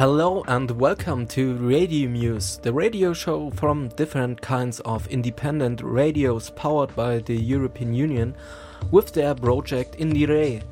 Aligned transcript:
Hello 0.00 0.42
and 0.48 0.70
welcome 0.80 1.26
to 1.26 1.56
Radio 1.56 2.08
Muse, 2.08 2.56
the 2.62 2.72
radio 2.72 3.12
show 3.12 3.50
from 3.50 3.88
different 3.88 4.40
kinds 4.40 4.80
of 4.80 5.06
independent 5.08 5.82
radios 5.82 6.48
powered 6.48 6.96
by 6.96 7.18
the 7.18 7.36
European 7.36 7.92
Union 7.92 8.34
with 8.90 9.12
their 9.12 9.34
project 9.34 9.98
Indire. 9.98 10.62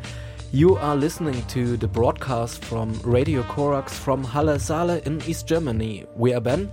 You 0.51 0.77
are 0.77 0.97
listening 0.97 1.43
to 1.49 1.77
the 1.77 1.87
broadcast 1.87 2.65
from 2.65 2.99
Radio 3.05 3.43
Corax 3.43 3.93
from 3.93 4.25
Halle 4.25 4.57
Saale 4.57 5.07
in 5.07 5.21
East 5.27 5.47
Germany. 5.47 6.07
We 6.17 6.33
are 6.33 6.41
Ben 6.41 6.73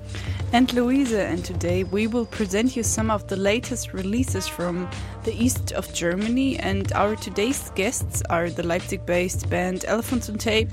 and 0.53 0.71
Louise, 0.73 1.11
and 1.11 1.43
today 1.43 1.83
we 1.83 2.07
will 2.07 2.25
present 2.25 2.77
you 2.77 2.83
some 2.83 3.11
of 3.11 3.27
the 3.27 3.35
latest 3.35 3.91
releases 3.91 4.47
from 4.47 4.89
the 5.25 5.33
east 5.33 5.73
of 5.73 5.93
Germany. 5.93 6.57
And 6.59 6.93
our 6.93 7.17
today's 7.17 7.69
guests 7.71 8.23
are 8.29 8.49
the 8.49 8.63
Leipzig 8.63 9.05
based 9.05 9.49
band 9.49 9.83
Elephants 9.89 10.29
on 10.29 10.37
Tape. 10.37 10.69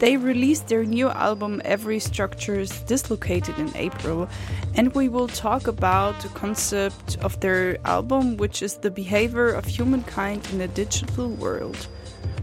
They 0.00 0.16
released 0.16 0.68
their 0.68 0.86
new 0.86 1.10
album 1.10 1.60
Every 1.62 1.98
Structures 1.98 2.70
Dislocated 2.88 3.58
in 3.58 3.70
April, 3.76 4.30
and 4.74 4.94
we 4.94 5.10
will 5.10 5.28
talk 5.28 5.66
about 5.66 6.18
the 6.22 6.28
concept 6.28 7.18
of 7.20 7.38
their 7.40 7.76
album, 7.86 8.38
which 8.38 8.62
is 8.62 8.78
the 8.78 8.90
behavior 8.90 9.52
of 9.52 9.66
humankind 9.66 10.48
in 10.54 10.62
a 10.62 10.68
digital 10.68 11.28
world. 11.28 11.86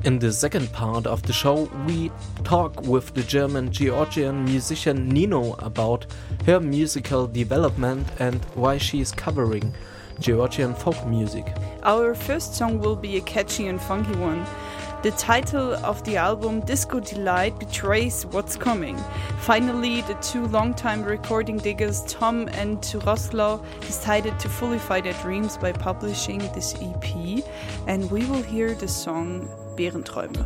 In 0.03 0.19
the 0.19 0.31
second 0.31 0.71
part 0.71 1.07
of 1.07 1.23
the 1.23 1.33
show, 1.33 1.67
we 1.87 2.11
talk 2.43 2.79
with 2.83 3.15
the 3.15 3.23
German 3.23 3.71
Georgian 3.71 4.45
musician 4.45 5.09
Nino 5.09 5.53
about 5.53 6.05
her 6.45 6.59
musical 6.59 7.25
development 7.25 8.07
and 8.19 8.35
why 8.53 8.77
she 8.77 9.01
is 9.01 9.11
covering 9.11 9.73
Georgian 10.19 10.75
folk 10.75 11.07
music. 11.07 11.51
Our 11.81 12.13
first 12.13 12.53
song 12.53 12.77
will 12.77 12.95
be 12.95 13.17
a 13.17 13.21
catchy 13.21 13.65
and 13.65 13.81
funky 13.81 14.15
one. 14.15 14.45
The 15.07 15.13
title 15.13 15.73
of 15.85 16.03
the 16.03 16.17
album, 16.17 16.59
Disco 16.59 16.99
Delight, 16.99 17.57
betrays 17.57 18.25
what's 18.25 18.57
coming. 18.57 18.97
Finally, 19.39 20.01
the 20.01 20.15
two 20.15 20.47
longtime 20.47 21.01
recording 21.01 21.55
diggers, 21.59 22.03
Tom 22.07 22.49
and 22.49 22.79
Turoslo, 22.79 23.63
decided 23.79 24.37
to 24.37 24.49
fulfill 24.49 25.01
their 25.01 25.13
dreams 25.23 25.55
by 25.55 25.71
publishing 25.71 26.39
this 26.53 26.75
EP, 26.81 27.41
and 27.87 28.11
we 28.11 28.25
will 28.25 28.43
hear 28.43 28.73
the 28.73 28.89
song 28.89 29.47
Bärenträume. 29.77 30.43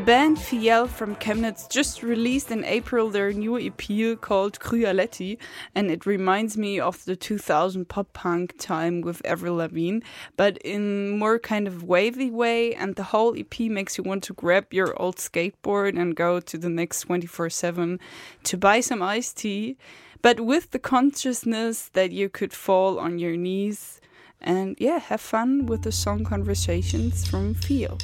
The 0.00 0.06
band 0.06 0.38
Fiel 0.38 0.86
from 0.88 1.14
Chemnitz 1.16 1.68
just 1.68 2.02
released 2.02 2.50
in 2.50 2.64
April 2.64 3.10
their 3.10 3.34
new 3.34 3.58
EP 3.58 4.18
called 4.18 4.58
Cryaletti, 4.58 5.36
and 5.74 5.90
it 5.90 6.06
reminds 6.06 6.56
me 6.56 6.80
of 6.80 7.04
the 7.04 7.14
2000 7.14 7.86
pop 7.86 8.10
punk 8.14 8.54
time 8.56 9.02
with 9.02 9.20
Avril 9.26 9.56
Lavigne, 9.56 9.98
but 10.38 10.56
in 10.64 11.18
more 11.18 11.38
kind 11.38 11.68
of 11.68 11.82
wavy 11.82 12.30
way. 12.30 12.74
And 12.74 12.96
the 12.96 13.02
whole 13.02 13.38
EP 13.38 13.60
makes 13.60 13.98
you 13.98 14.04
want 14.04 14.22
to 14.24 14.32
grab 14.32 14.72
your 14.72 14.98
old 14.98 15.16
skateboard 15.16 16.00
and 16.00 16.16
go 16.16 16.40
to 16.40 16.56
the 16.56 16.70
next 16.70 17.02
24 17.02 17.50
7 17.50 18.00
to 18.44 18.56
buy 18.56 18.80
some 18.80 19.02
iced 19.02 19.36
tea, 19.36 19.76
but 20.22 20.40
with 20.40 20.70
the 20.70 20.78
consciousness 20.78 21.90
that 21.92 22.10
you 22.10 22.30
could 22.30 22.54
fall 22.54 22.98
on 22.98 23.18
your 23.18 23.36
knees 23.36 24.00
and 24.40 24.78
yeah, 24.80 24.98
have 24.98 25.20
fun 25.20 25.66
with 25.66 25.82
the 25.82 25.92
song 25.92 26.24
conversations 26.24 27.28
from 27.28 27.52
Fiel. 27.52 27.98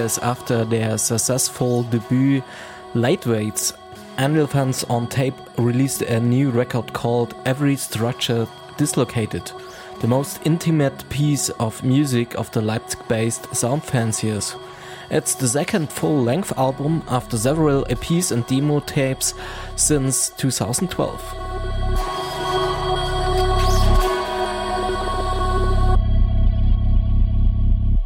Years 0.00 0.18
after 0.18 0.64
their 0.64 0.96
successful 0.96 1.82
debut, 1.82 2.42
Lightweights, 2.94 3.74
Elephants 4.16 4.82
on 4.84 5.06
Tape 5.06 5.34
released 5.58 6.00
a 6.00 6.18
new 6.18 6.48
record 6.48 6.90
called 6.94 7.34
Every 7.44 7.76
Structure 7.76 8.46
Dislocated, 8.78 9.52
the 10.00 10.08
most 10.08 10.40
intimate 10.46 11.06
piece 11.10 11.50
of 11.60 11.84
music 11.84 12.34
of 12.36 12.50
the 12.52 12.62
Leipzig 12.62 13.06
based 13.08 13.54
Sound 13.54 13.84
Fanciers. 13.84 14.56
It's 15.10 15.34
the 15.34 15.48
second 15.48 15.92
full 15.92 16.22
length 16.22 16.52
album 16.56 17.02
after 17.08 17.36
several 17.36 17.84
EPs 17.84 18.32
and 18.32 18.46
demo 18.46 18.80
tapes 18.80 19.34
since 19.76 20.30
2012. 20.30 21.20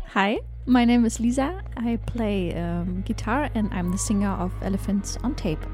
Hi, 0.08 0.40
my 0.66 0.84
name 0.84 1.04
is 1.04 1.20
Lisa. 1.20 1.62
I 1.76 1.96
play 2.06 2.54
um, 2.54 3.02
guitar 3.02 3.50
and 3.54 3.72
I'm 3.72 3.90
the 3.90 3.98
singer 3.98 4.30
of 4.30 4.52
Elephants 4.62 5.18
on 5.22 5.34
Tape. 5.34 5.64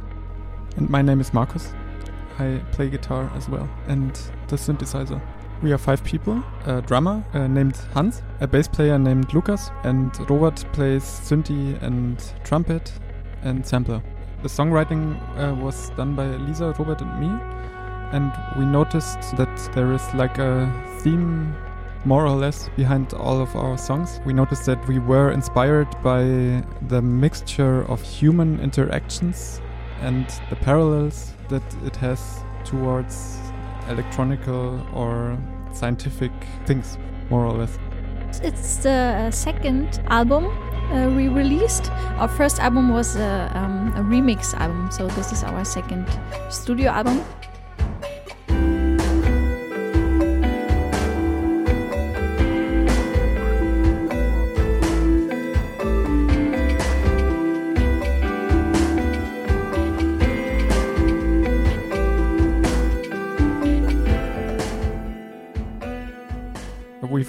And 0.76 0.90
my 0.90 1.02
name 1.02 1.20
is 1.20 1.32
Markus. 1.32 1.73
I 2.38 2.61
play 2.73 2.88
guitar 2.88 3.30
as 3.37 3.49
well 3.49 3.68
and 3.87 4.14
the 4.49 4.56
synthesizer. 4.56 5.20
We 5.62 5.73
are 5.73 5.78
five 5.78 6.02
people 6.02 6.42
a 6.64 6.80
drummer 6.80 7.23
uh, 7.35 7.47
named 7.47 7.76
Hans, 7.92 8.23
a 8.40 8.47
bass 8.47 8.66
player 8.66 8.99
named 8.99 9.32
Lukas, 9.35 9.70
and 9.85 10.11
Robert 10.30 10.64
plays 10.73 11.04
synthi 11.04 11.80
and 11.82 12.18
trumpet 12.44 12.92
and 13.42 13.64
sampler. 13.64 14.02
The 14.42 14.49
songwriting 14.49 15.20
uh, 15.37 15.54
was 15.62 15.90
done 15.90 16.16
by 16.16 16.25
Lisa, 16.25 16.75
Robert, 16.78 17.02
and 17.02 17.20
me, 17.20 17.28
and 18.12 18.32
we 18.59 18.64
noticed 18.64 19.37
that 19.37 19.54
there 19.75 19.92
is 19.92 20.14
like 20.14 20.38
a 20.38 20.73
theme 21.00 21.54
more 22.04 22.26
or 22.26 22.37
less 22.37 22.69
behind 22.76 23.12
all 23.14 23.40
of 23.40 23.54
our 23.54 23.76
songs. 23.76 24.21
We 24.25 24.33
noticed 24.33 24.66
that 24.66 24.87
we 24.88 24.99
were 24.99 25.30
inspired 25.30 25.88
by 26.02 26.23
the 26.88 27.02
mixture 27.02 27.83
of 27.90 28.00
human 28.02 28.59
interactions 28.61 29.61
and 30.00 30.26
the 30.49 30.57
parallels 30.57 31.35
that 31.49 31.62
it 31.85 31.97
has 31.97 32.42
towards 32.64 33.38
electronical 33.88 34.87
or 34.95 35.38
scientific 35.73 36.33
things, 36.66 36.99
more 37.28 37.45
or 37.45 37.52
less. 37.52 37.78
It's 38.42 38.76
the 38.76 38.90
uh, 38.90 39.30
second 39.30 40.00
album 40.07 40.47
uh, 40.47 41.11
we 41.11 41.28
released. 41.28 41.90
Our 42.19 42.28
first 42.28 42.61
album 42.61 42.90
was 42.90 43.16
a, 43.16 43.50
um, 43.54 43.92
a 43.97 44.00
remix 44.00 44.54
album, 44.54 44.90
so 44.90 45.09
this 45.09 45.33
is 45.33 45.42
our 45.42 45.64
second 45.64 46.07
studio 46.49 46.90
album. 46.90 47.25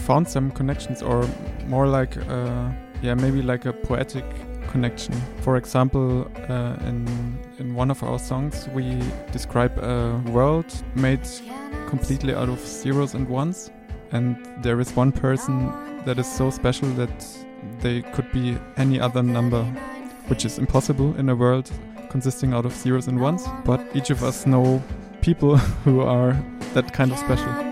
Found 0.02 0.28
some 0.28 0.52
connections, 0.52 1.02
or 1.02 1.28
more 1.68 1.88
like, 1.88 2.18
uh, 2.30 2.70
yeah, 3.02 3.14
maybe 3.14 3.42
like 3.42 3.66
a 3.66 3.74
poetic 3.74 4.26
connection. 4.72 5.14
For 5.42 5.58
example, 5.58 6.30
uh, 6.50 6.76
in 6.88 7.08
in 7.60 7.76
one 7.76 7.92
of 7.92 8.04
our 8.04 8.20
songs, 8.20 8.68
we 8.74 8.98
describe 9.32 9.78
a 9.80 10.18
world 10.32 10.72
made 10.96 11.28
completely 11.88 12.34
out 12.34 12.50
of 12.50 12.60
zeros 12.60 13.14
and 13.14 13.28
ones, 13.28 13.72
and 14.12 14.36
there 14.64 14.80
is 14.80 14.96
one 14.96 15.12
person 15.12 15.72
that 16.06 16.18
is 16.18 16.28
so 16.28 16.50
special 16.50 16.90
that 16.96 17.28
they 17.80 18.02
could 18.14 18.32
be 18.32 18.58
any 18.78 19.00
other 19.00 19.24
number, 19.24 19.64
which 20.28 20.46
is 20.46 20.58
impossible 20.58 21.16
in 21.18 21.30
a 21.30 21.36
world 21.36 21.72
consisting 22.10 22.54
out 22.54 22.66
of 22.66 22.74
zeros 22.74 23.08
and 23.08 23.20
ones. 23.20 23.48
But 23.64 23.80
each 23.94 24.10
of 24.10 24.24
us 24.24 24.46
know 24.46 24.82
people 25.22 25.58
who 25.86 26.02
are 26.02 26.36
that 26.74 26.94
kind 26.94 27.12
of 27.12 27.18
special. 27.20 27.71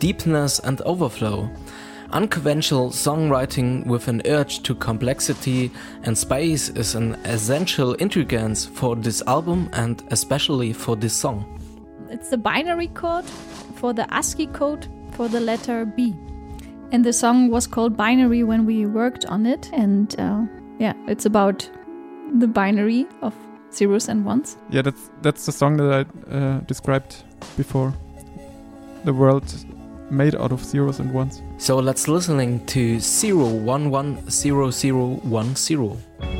deepness 0.00 0.58
and 0.58 0.80
overflow. 0.80 1.48
Unconventional 2.10 2.90
songwriting 2.90 3.86
with 3.86 4.08
an 4.08 4.20
urge 4.24 4.64
to 4.64 4.74
complexity 4.74 5.70
and 6.02 6.18
space 6.18 6.70
is 6.70 6.96
an 6.96 7.14
essential 7.24 7.94
ingredients 7.94 8.66
for 8.66 8.96
this 8.96 9.22
album 9.28 9.70
and 9.74 10.02
especially 10.10 10.72
for 10.72 10.96
this 10.96 11.14
song. 11.14 11.61
It's 12.12 12.28
the 12.28 12.36
binary 12.36 12.88
code 12.88 13.24
for 13.76 13.94
the 13.94 14.06
ASCII 14.14 14.48
code 14.48 14.86
for 15.12 15.28
the 15.28 15.40
letter 15.40 15.86
B. 15.86 16.14
And 16.92 17.04
the 17.04 17.12
song 17.12 17.48
was 17.48 17.66
called 17.66 17.96
Binary 17.96 18.44
when 18.44 18.66
we 18.66 18.84
worked 18.84 19.24
on 19.24 19.46
it. 19.46 19.70
And 19.72 20.14
uh, 20.20 20.42
yeah, 20.78 20.92
it's 21.06 21.24
about 21.24 21.70
the 22.38 22.46
binary 22.46 23.06
of 23.22 23.34
zeros 23.72 24.08
and 24.08 24.26
ones. 24.26 24.58
Yeah, 24.68 24.82
that's 24.82 25.10
that's 25.22 25.46
the 25.46 25.52
song 25.52 25.78
that 25.78 25.90
I 25.90 26.04
uh, 26.30 26.58
described 26.60 27.24
before. 27.56 27.94
The 29.04 29.14
world 29.14 29.54
made 30.10 30.36
out 30.36 30.52
of 30.52 30.62
zeros 30.62 31.00
and 31.00 31.14
ones. 31.14 31.40
So 31.56 31.78
let's 31.78 32.08
listening 32.08 32.66
to 32.66 32.98
0110010. 32.98 35.96
Some 36.20 36.31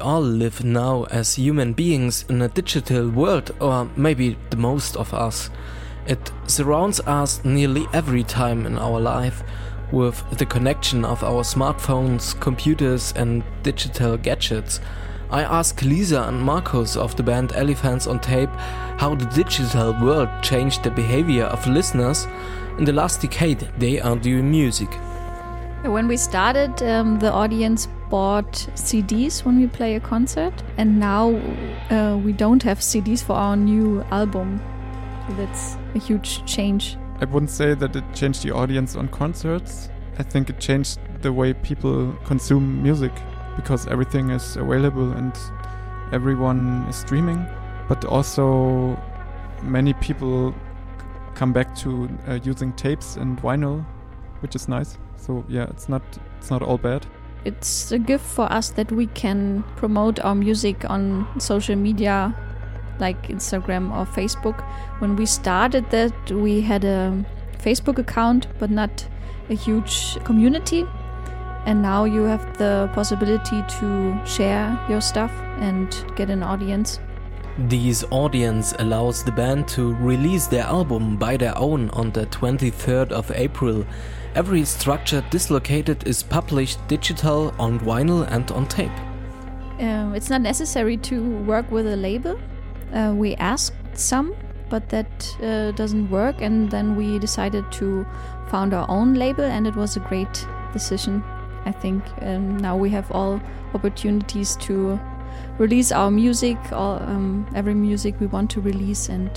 we 0.00 0.06
all 0.06 0.22
live 0.22 0.64
now 0.64 1.04
as 1.10 1.34
human 1.34 1.74
beings 1.74 2.24
in 2.30 2.40
a 2.40 2.48
digital 2.48 3.10
world, 3.10 3.50
or 3.60 3.84
maybe 3.96 4.34
the 4.48 4.56
most 4.56 4.96
of 4.96 5.12
us. 5.12 5.50
It 6.06 6.32
surrounds 6.46 7.00
us 7.00 7.44
nearly 7.44 7.86
every 7.92 8.22
time 8.22 8.64
in 8.64 8.78
our 8.78 8.98
life 8.98 9.42
with 9.92 10.24
the 10.38 10.46
connection 10.46 11.04
of 11.04 11.22
our 11.22 11.42
smartphones, 11.42 12.38
computers, 12.40 13.12
and 13.14 13.44
digital 13.62 14.16
gadgets. 14.16 14.80
I 15.30 15.42
asked 15.42 15.82
Lisa 15.82 16.22
and 16.22 16.40
Marcus 16.40 16.96
of 16.96 17.14
the 17.16 17.22
band 17.22 17.52
Elephants 17.52 18.06
on 18.06 18.20
Tape 18.20 18.50
how 18.96 19.14
the 19.14 19.26
digital 19.26 19.92
world 20.02 20.30
changed 20.42 20.82
the 20.82 20.90
behavior 20.90 21.44
of 21.44 21.66
listeners 21.66 22.26
in 22.78 22.84
the 22.84 22.94
last 22.94 23.20
decade 23.20 23.68
they 23.78 24.00
are 24.00 24.16
doing 24.16 24.50
music. 24.50 24.88
When 25.84 26.08
we 26.08 26.18
started, 26.18 26.82
um, 26.82 27.18
the 27.20 27.32
audience 27.32 27.88
bought 28.10 28.52
CDs 28.74 29.46
when 29.46 29.58
we 29.58 29.66
play 29.66 29.94
a 29.94 30.00
concert, 30.00 30.52
and 30.76 31.00
now 31.00 31.34
uh, 31.90 32.18
we 32.18 32.34
don't 32.34 32.62
have 32.64 32.80
CDs 32.80 33.22
for 33.22 33.32
our 33.32 33.56
new 33.56 34.02
album. 34.10 34.60
So 35.26 35.34
that's 35.36 35.76
a 35.94 35.98
huge 35.98 36.44
change. 36.44 36.98
I 37.22 37.24
wouldn't 37.24 37.50
say 37.50 37.72
that 37.72 37.96
it 37.96 38.04
changed 38.14 38.42
the 38.42 38.50
audience 38.50 38.94
on 38.94 39.08
concerts. 39.08 39.88
I 40.18 40.22
think 40.22 40.50
it 40.50 40.60
changed 40.60 40.98
the 41.22 41.32
way 41.32 41.54
people 41.54 42.12
consume 42.26 42.82
music 42.82 43.12
because 43.56 43.86
everything 43.86 44.28
is 44.28 44.56
available 44.56 45.12
and 45.12 45.32
everyone 46.12 46.84
is 46.90 46.96
streaming. 46.96 47.46
But 47.88 48.04
also, 48.04 49.02
many 49.62 49.94
people 49.94 50.54
come 51.34 51.54
back 51.54 51.74
to 51.76 52.06
uh, 52.28 52.38
using 52.42 52.74
tapes 52.74 53.16
and 53.16 53.40
vinyl, 53.40 53.82
which 54.40 54.54
is 54.54 54.68
nice. 54.68 54.98
So 55.20 55.44
yeah, 55.48 55.66
it's 55.70 55.88
not 55.88 56.02
it's 56.38 56.50
not 56.50 56.62
all 56.62 56.78
bad. 56.78 57.06
It's 57.44 57.92
a 57.92 57.98
gift 57.98 58.24
for 58.24 58.50
us 58.52 58.70
that 58.70 58.90
we 58.90 59.06
can 59.06 59.64
promote 59.76 60.20
our 60.20 60.34
music 60.34 60.88
on 60.88 61.26
social 61.38 61.76
media 61.76 62.34
like 62.98 63.28
Instagram 63.28 63.90
or 63.96 64.04
Facebook. 64.04 64.62
When 64.98 65.16
we 65.16 65.26
started 65.26 65.90
that, 65.90 66.30
we 66.30 66.60
had 66.60 66.84
a 66.84 67.24
Facebook 67.58 67.98
account, 67.98 68.46
but 68.58 68.70
not 68.70 69.06
a 69.48 69.54
huge 69.54 70.22
community. 70.24 70.86
And 71.66 71.82
now 71.82 72.04
you 72.04 72.22
have 72.22 72.56
the 72.58 72.90
possibility 72.94 73.62
to 73.80 74.20
share 74.26 74.78
your 74.88 75.00
stuff 75.00 75.32
and 75.60 75.88
get 76.16 76.30
an 76.30 76.42
audience. 76.42 77.00
This 77.58 78.04
audience 78.10 78.74
allows 78.78 79.24
the 79.24 79.32
band 79.32 79.68
to 79.68 79.94
release 79.96 80.46
their 80.46 80.64
album 80.64 81.16
by 81.16 81.36
their 81.36 81.56
own 81.58 81.90
on 81.90 82.10
the 82.12 82.26
23rd 82.26 83.12
of 83.12 83.30
April. 83.34 83.84
Every 84.36 84.64
structure 84.64 85.24
dislocated 85.30 86.06
is 86.06 86.22
published 86.22 86.86
digital 86.86 87.52
on 87.58 87.80
vinyl 87.80 88.30
and 88.30 88.48
on 88.52 88.66
tape. 88.66 88.92
Um, 89.80 90.14
it's 90.14 90.30
not 90.30 90.40
necessary 90.40 90.96
to 90.98 91.38
work 91.40 91.68
with 91.72 91.86
a 91.88 91.96
label. 91.96 92.38
Uh, 92.94 93.12
we 93.16 93.34
asked 93.36 93.74
some, 93.94 94.36
but 94.68 94.88
that 94.90 95.36
uh, 95.42 95.72
doesn't 95.72 96.08
work. 96.10 96.40
And 96.40 96.70
then 96.70 96.94
we 96.94 97.18
decided 97.18 97.70
to 97.72 98.06
found 98.50 98.72
our 98.72 98.88
own 98.88 99.14
label, 99.14 99.44
and 99.44 99.66
it 99.66 99.74
was 99.74 99.96
a 99.96 100.00
great 100.00 100.46
decision. 100.72 101.24
I 101.64 101.72
think 101.72 102.04
um, 102.20 102.56
now 102.56 102.76
we 102.76 102.88
have 102.90 103.10
all 103.10 103.40
opportunities 103.74 104.54
to 104.56 105.00
release 105.58 105.90
our 105.90 106.10
music, 106.10 106.56
all, 106.70 107.02
um, 107.02 107.50
every 107.56 107.74
music 107.74 108.14
we 108.20 108.26
want 108.26 108.50
to 108.52 108.60
release, 108.60 109.08
and 109.08 109.30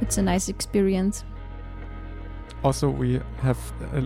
it's 0.00 0.16
a 0.16 0.22
nice 0.22 0.48
experience. 0.48 1.22
Also, 2.62 2.88
we 2.88 3.20
have 3.42 3.58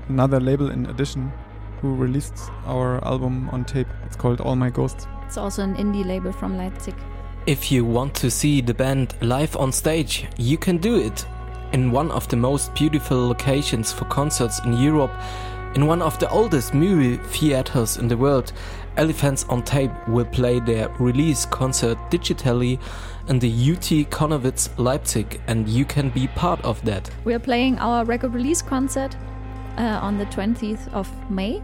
another 0.09 0.41
label 0.41 0.71
in 0.71 0.87
addition 0.87 1.33
who 1.81 1.95
released 1.95 2.51
our 2.67 3.03
album 3.05 3.49
on 3.51 3.65
tape. 3.65 3.89
It's 4.05 4.17
called 4.17 4.41
All 4.41 4.57
My 4.57 4.71
Ghosts. 4.71 5.07
It's 5.27 5.39
also 5.39 5.63
an 5.63 5.77
indie 5.77 6.05
label 6.05 6.33
from 6.33 6.57
Leipzig. 6.57 6.95
If 7.47 7.73
you 7.73 7.85
want 7.85 8.15
to 8.17 8.31
see 8.31 8.61
the 8.61 8.75
band 8.75 9.15
live 9.23 9.57
on 9.57 9.73
stage, 9.73 10.27
you 10.37 10.59
can 10.59 10.77
do 10.77 10.97
it 10.97 11.25
in 11.73 11.91
one 11.91 12.11
of 12.11 12.29
the 12.29 12.37
most 12.37 12.75
beautiful 12.75 13.29
locations 13.29 13.93
for 13.93 14.05
concerts 14.07 14.61
in 14.65 14.75
Europe, 14.75 15.13
in 15.75 15.87
one 15.87 16.03
of 16.03 16.19
the 16.19 16.29
oldest 16.31 16.75
movie 16.75 17.17
theaters 17.17 17.97
in 17.97 18.09
the 18.09 18.17
world. 18.17 18.53
Elephants 18.96 19.44
on 19.48 19.62
Tape 19.62 19.90
will 20.09 20.24
play 20.24 20.61
their 20.61 20.88
release 20.98 21.46
concert 21.46 21.96
digitally 22.11 22.79
in 23.29 23.38
the 23.38 23.48
UT 23.48 24.11
Connewitz 24.11 24.68
Leipzig, 24.76 25.40
and 25.46 25.68
you 25.68 25.85
can 25.85 26.11
be 26.11 26.26
part 26.29 26.61
of 26.64 26.85
that. 26.85 27.09
We 27.24 27.35
are 27.35 27.38
playing 27.38 27.79
our 27.79 28.05
record 28.05 28.35
release 28.35 28.62
concert 28.62 29.16
uh, 29.79 30.00
on 30.03 30.18
the 30.18 30.26
20th 30.26 30.92
of 30.92 31.09
May, 31.31 31.62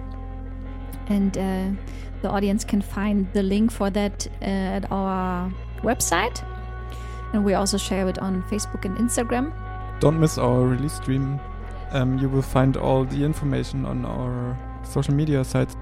and 1.08 1.36
uh, 1.36 1.70
the 2.22 2.30
audience 2.30 2.64
can 2.64 2.80
find 2.80 3.30
the 3.32 3.42
link 3.42 3.72
for 3.72 3.90
that 3.90 4.26
uh, 4.40 4.44
at 4.44 4.90
our 4.92 5.52
website. 5.82 6.44
And 7.32 7.44
we 7.44 7.54
also 7.54 7.76
share 7.76 8.08
it 8.08 8.18
on 8.18 8.42
Facebook 8.44 8.84
and 8.84 8.96
Instagram. 8.98 9.52
Don't 10.00 10.20
miss 10.20 10.38
our 10.38 10.60
release 10.60 10.94
stream. 10.94 11.40
Um, 11.90 12.18
you 12.18 12.28
will 12.28 12.42
find 12.42 12.76
all 12.76 13.04
the 13.04 13.24
information 13.24 13.84
on 13.84 14.04
our 14.04 14.56
social 14.84 15.14
media 15.14 15.44
sites. 15.44 15.76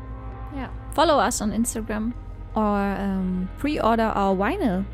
Yeah. 0.94 1.04
Follow 1.04 1.18
us 1.18 1.40
on 1.40 1.52
Instagram 1.52 2.12
or 2.54 2.78
um, 2.78 3.48
pre 3.58 3.80
order 3.80 4.12
our 4.14 4.34
vinyl, 4.36 4.84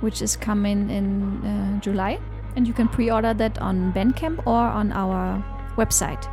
which 0.00 0.22
is 0.22 0.36
coming 0.36 0.90
in 0.90 1.44
uh, 1.44 1.80
July. 1.80 2.18
And 2.56 2.66
you 2.66 2.72
can 2.72 2.88
pre 2.88 3.10
order 3.10 3.34
that 3.34 3.58
on 3.58 3.92
Bandcamp 3.92 4.46
or 4.46 4.60
on 4.60 4.92
our 4.92 5.42
website. 5.76 6.28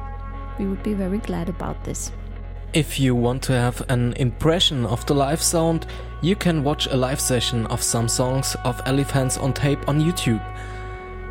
We 0.59 0.65
would 0.67 0.83
be 0.83 0.93
very 0.93 1.19
glad 1.19 1.49
about 1.49 1.83
this. 1.83 2.11
If 2.73 2.99
you 2.99 3.15
want 3.15 3.41
to 3.43 3.53
have 3.53 3.81
an 3.89 4.13
impression 4.13 4.85
of 4.85 5.03
the 5.05 5.15
live 5.15 5.41
sound, 5.41 5.87
you 6.21 6.35
can 6.35 6.63
watch 6.63 6.87
a 6.87 6.95
live 6.95 7.19
session 7.19 7.65
of 7.67 7.81
some 7.81 8.07
songs 8.07 8.55
of 8.63 8.79
Elephants 8.85 9.37
on 9.37 9.53
Tape 9.53 9.87
on 9.87 9.99
YouTube. 9.99 10.43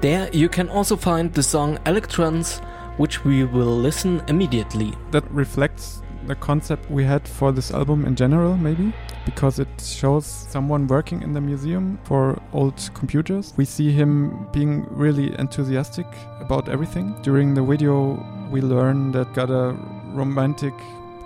There 0.01 0.29
you 0.33 0.49
can 0.49 0.69
also 0.69 0.97
find 0.97 1.33
the 1.33 1.43
song 1.43 1.79
Electrons, 1.87 2.61
which 2.97 3.25
we 3.25 3.45
will 3.45 3.77
listen 3.77 4.23
immediately. 4.27 4.95
That 5.11 5.31
reflects 5.31 6.03
the 6.29 6.37
concept 6.37 6.91
we 6.91 7.05
had 7.05 7.27
for 7.27 7.51
this 7.51 7.71
album 7.73 8.05
in 8.05 8.15
general, 8.15 8.57
maybe, 8.57 8.93
because 9.25 9.59
it 9.59 9.69
shows 9.83 10.27
someone 10.27 10.87
working 10.87 11.23
in 11.23 11.33
the 11.33 11.41
museum 11.41 11.99
for 12.05 12.41
old 12.53 12.91
computers. 12.95 13.55
We 13.57 13.65
see 13.65 13.91
him 13.91 14.47
being 14.53 14.87
really 14.91 15.37
enthusiastic 15.39 16.07
about 16.41 16.69
everything. 16.69 17.15
During 17.23 17.55
the 17.55 17.63
video, 17.63 18.25
we 18.51 18.61
learn 18.61 19.13
that 19.13 19.33
got 19.35 19.51
a 19.51 19.75
romantic 20.13 20.75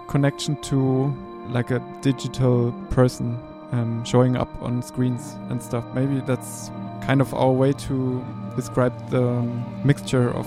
connection 0.08 0.56
to 0.62 1.14
like 1.48 1.70
a 1.70 1.82
digital 2.00 2.72
person 2.90 3.38
um, 3.72 4.04
showing 4.04 4.36
up 4.36 4.48
on 4.62 4.82
screens 4.82 5.36
and 5.50 5.60
stuff. 5.62 5.84
Maybe 5.94 6.20
that's 6.20 6.70
kind 7.02 7.20
of 7.20 7.34
our 7.34 7.50
way 7.50 7.72
to 7.72 8.24
describe 8.54 9.10
the 9.10 9.22
um, 9.22 9.64
mixture 9.84 10.30
of 10.30 10.46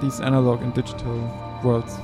these 0.00 0.20
analog 0.20 0.62
and 0.62 0.72
digital 0.74 1.18
worlds. 1.64 1.98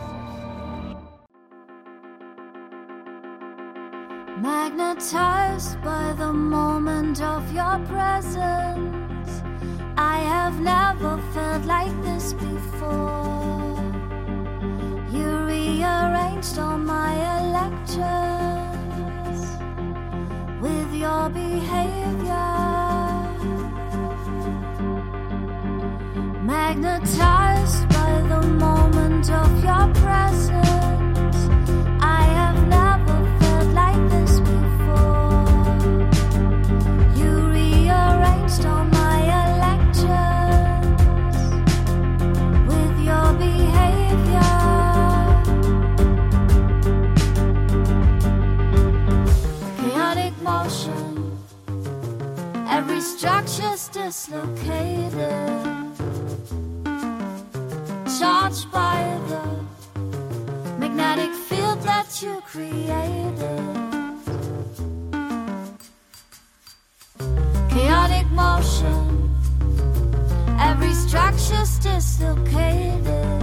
Magnetized 4.43 5.81
by 5.83 6.15
the 6.19 6.33
moment 6.33 7.23
of 7.23 7.53
your 7.53 7.79
presence, 7.87 9.41
I 9.97 10.19
have 10.19 10.59
never 10.59 11.17
felt 11.33 11.65
like 11.65 11.95
this 12.03 12.33
before. 12.33 13.77
You 15.13 15.29
rearranged 15.47 16.59
all 16.59 16.77
my 16.77 17.15
electrons 17.39 18.03
with 20.61 20.93
your 20.93 21.29
behavior. 21.29 22.51
Magnetized 26.43 27.32
dislocated 54.13 55.17
charged 58.19 58.71
by 58.71 59.01
the 59.29 59.43
magnetic 60.79 61.33
field 61.33 61.81
that 61.81 62.21
you 62.21 62.43
created. 62.45 63.63
Chaotic 67.71 68.27
motion, 68.33 69.31
every 70.61 70.93
structure's 70.93 71.79
dislocated. 71.79 73.42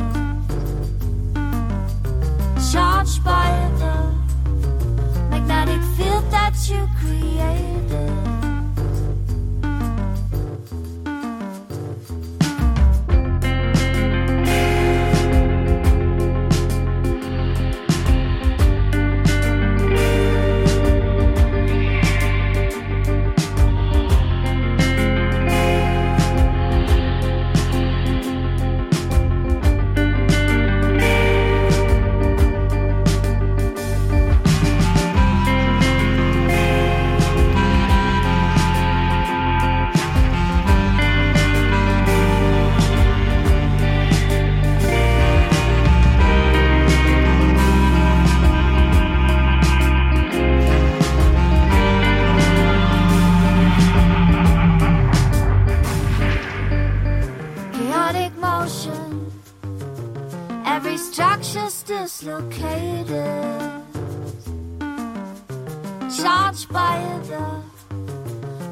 The 67.29 67.43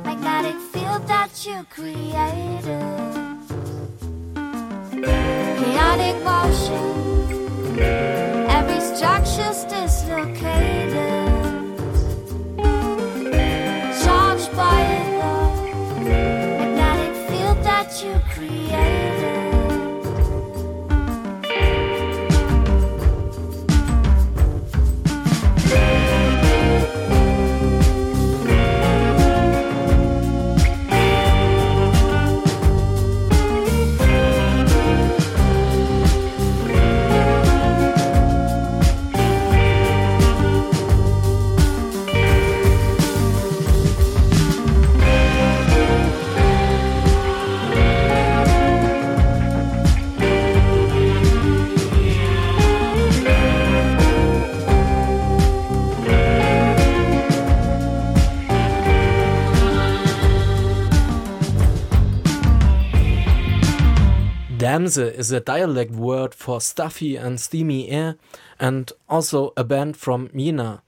magnetic 0.03 0.57
field 0.71 1.07
that 1.07 1.29
you 1.45 1.65
created. 1.69 2.65
Chaotic 5.59 6.17
motion, 6.23 7.79
every 8.49 8.81
structure's 8.81 9.63
dislocated, 9.65 11.16
Damse 64.77 65.11
is 65.11 65.31
a 65.31 65.39
dialect 65.39 65.93
word 65.93 66.35
for 66.35 66.61
stuffy 66.61 67.15
and 67.15 67.39
steamy 67.39 67.89
air, 67.89 68.15
and 68.59 68.93
also 69.09 69.51
a 69.57 69.63
band 69.63 69.97
from 69.97 70.29
Jena. 70.37 70.83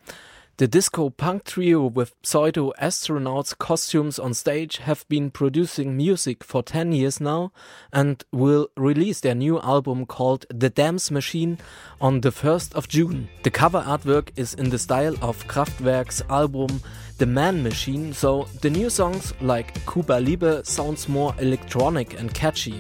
The 0.58 0.68
disco 0.68 1.10
punk 1.10 1.46
trio 1.46 1.88
with 1.88 2.14
pseudo 2.22 2.72
astronauts 2.80 3.58
costumes 3.58 4.20
on 4.20 4.36
stage 4.36 4.78
have 4.78 5.10
been 5.10 5.32
producing 5.32 5.98
music 5.98 6.44
for 6.44 6.62
10 6.62 6.92
years 6.92 7.20
now 7.20 7.52
and 7.92 8.24
will 8.32 8.68
release 8.78 9.22
their 9.22 9.34
new 9.34 9.60
album 9.60 10.06
called 10.06 10.46
The 10.54 10.70
Dams 10.70 11.10
Machine 11.10 11.58
on 12.00 12.22
the 12.22 12.32
1st 12.32 12.76
of 12.76 12.90
June. 12.90 13.28
The 13.42 13.50
cover 13.50 13.82
artwork 13.82 14.30
is 14.36 14.54
in 14.54 14.70
the 14.70 14.78
style 14.78 15.16
of 15.24 15.48
Kraftwerk's 15.48 16.22
album 16.30 16.80
The 17.18 17.26
Man 17.26 17.64
Machine, 17.64 18.14
so 18.14 18.48
the 18.62 18.70
new 18.70 18.92
songs 18.92 19.34
like 19.42 19.84
Kuba 19.92 20.20
Liebe 20.20 20.64
sounds 20.64 21.10
more 21.10 21.34
electronic 21.40 22.20
and 22.20 22.32
catchy. 22.32 22.80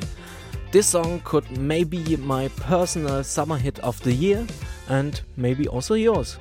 This 0.72 0.86
song 0.86 1.20
could 1.24 1.50
maybe 1.58 2.16
my 2.18 2.48
personal 2.50 3.24
summer 3.24 3.58
hit 3.58 3.80
of 3.80 4.00
the 4.04 4.14
year 4.14 4.46
and 4.88 5.20
maybe 5.36 5.68
also 5.68 5.96
yours. 5.96 6.38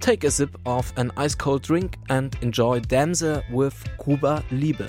Take 0.00 0.24
a 0.24 0.30
sip 0.30 0.54
of 0.66 0.92
an 0.98 1.10
ice 1.16 1.34
cold 1.34 1.62
drink 1.62 1.96
and 2.10 2.36
enjoy 2.42 2.80
Damse 2.80 3.42
with 3.50 3.82
Kuba 4.04 4.44
Liebe. 4.50 4.86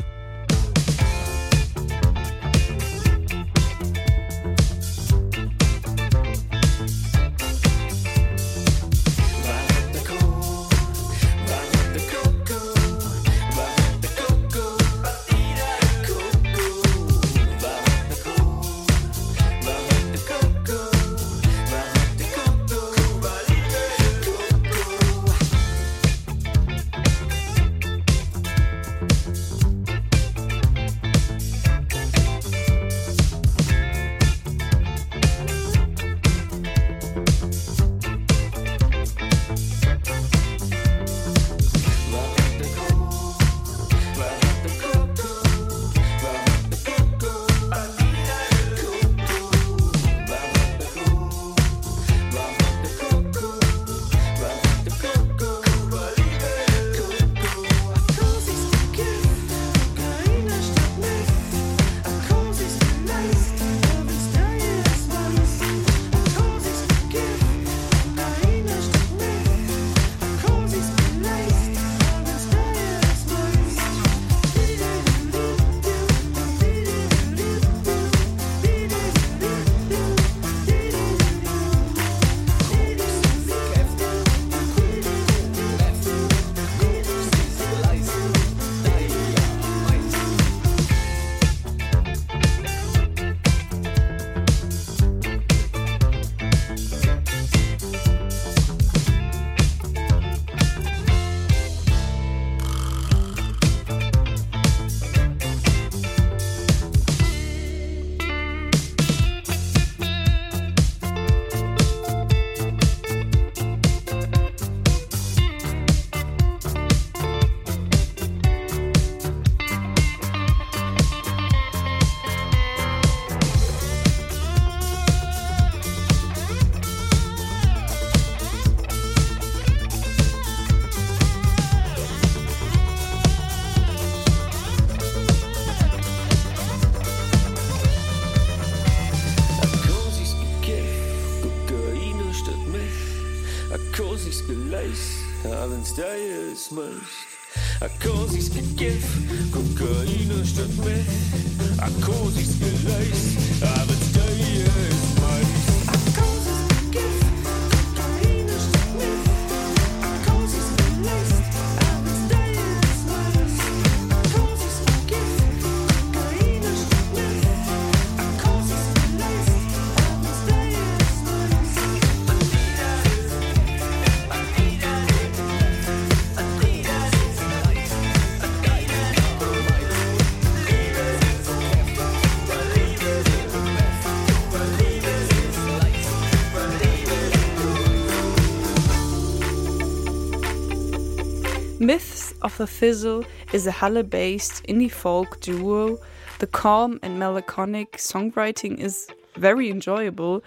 The 192.61 192.67
Fizzle 192.67 193.25
is 193.53 193.65
a 193.65 193.71
Halle 193.71 194.03
based 194.03 194.63
indie 194.65 194.91
folk 194.91 195.41
duo. 195.41 195.97
The 196.37 196.45
calm 196.45 196.99
and 197.01 197.17
melancholic 197.17 197.93
songwriting 197.93 198.77
is 198.79 199.07
very 199.35 199.71
enjoyable. 199.71 200.43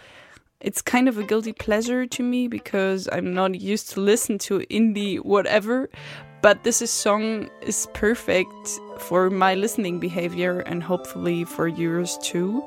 It's 0.60 0.80
kind 0.80 1.08
of 1.08 1.18
a 1.18 1.24
guilty 1.24 1.52
pleasure 1.52 2.06
to 2.06 2.22
me 2.22 2.46
because 2.46 3.08
I'm 3.10 3.34
not 3.34 3.60
used 3.60 3.90
to 3.94 4.00
listen 4.00 4.38
to 4.46 4.60
indie 4.70 5.18
whatever, 5.24 5.90
but 6.40 6.62
this 6.62 6.80
is 6.80 6.92
song 6.92 7.50
is 7.62 7.88
perfect 7.94 8.68
for 8.98 9.28
my 9.28 9.56
listening 9.56 9.98
behavior 9.98 10.60
and 10.60 10.84
hopefully 10.84 11.42
for 11.42 11.66
yours 11.66 12.16
too. 12.22 12.64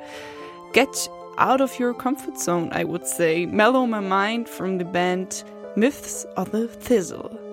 Get 0.73 1.07
out 1.37 1.61
of 1.61 1.79
your 1.79 1.93
comfort 1.93 2.37
zone, 2.37 2.67
I 2.73 2.83
would 2.83 3.07
say. 3.07 3.45
Mellow 3.45 3.85
my 3.85 4.01
mind 4.01 4.49
from 4.49 4.77
the 4.77 4.83
band 4.83 5.45
Myths 5.77 6.25
of 6.35 6.51
the 6.51 6.67
Fizzle. 6.67 7.46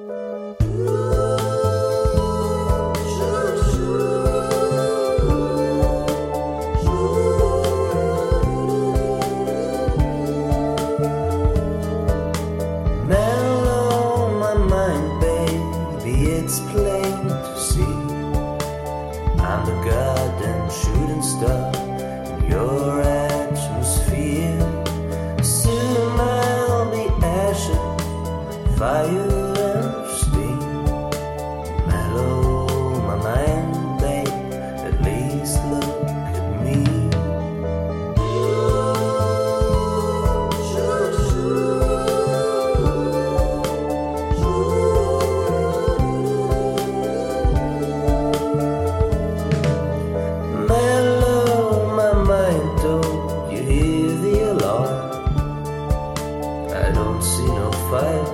See 57.24 57.46
no 57.46 57.72
fire, 57.90 58.28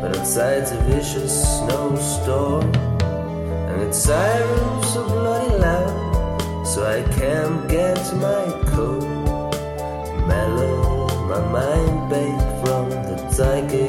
but 0.00 0.16
outside's 0.16 0.72
a 0.72 0.80
vicious 0.88 1.34
snowstorm, 1.58 2.64
and 3.68 3.82
its 3.82 3.98
sirens 3.98 4.92
so 4.92 5.04
bloody 5.06 5.54
loud, 5.58 6.66
so 6.66 6.86
I 6.86 7.02
can't 7.18 7.68
get 7.68 8.00
my 8.16 8.44
coat. 8.72 9.04
Mellow 10.26 11.08
my 11.32 11.40
mind, 11.58 12.10
babe, 12.10 12.44
from 12.62 12.88
the 13.08 13.16
psychic 13.30 13.87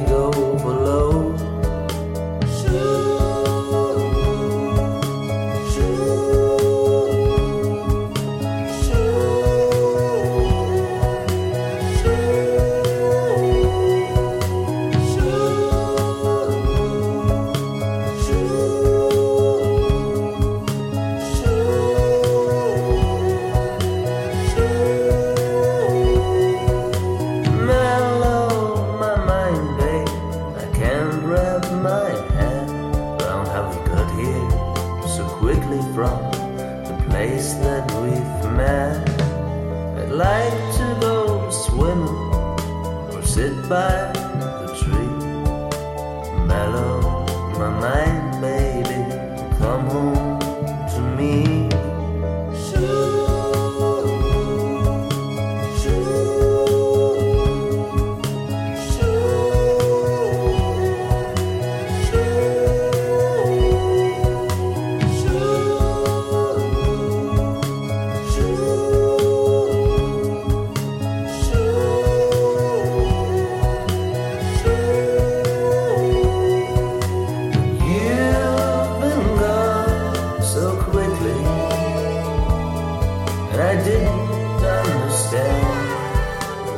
I 83.69 83.75
didn't 83.75 84.65
understand 84.81 85.89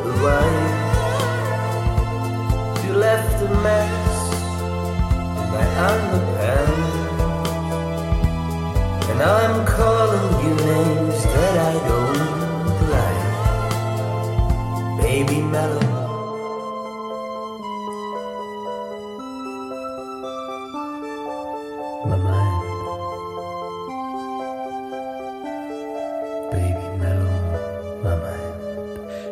the 0.04 0.12
why. 0.24 0.48
You 2.86 2.92
left 2.96 3.42
a 3.42 3.50
mess 3.66 4.18
in 5.40 5.48
my 5.56 5.68
underpants, 5.92 6.92
and 9.10 9.20
I'm 9.22 9.58
calling 9.66 10.32
you 10.44 10.54
names 10.66 11.20
that 11.34 11.56
I 11.72 11.74
don't 11.92 12.30
like. 12.96 13.26
Baby 15.02 15.40
mellow. 15.44 15.81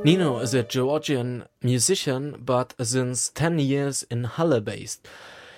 Nino 0.09 0.39
is 0.39 0.55
a 0.55 0.63
Georgian 0.63 1.45
musician, 1.61 2.41
but 2.43 2.73
since 2.81 3.29
10 3.29 3.59
years 3.59 4.01
in 4.09 4.23
Halle 4.23 4.59
based. 4.59 5.07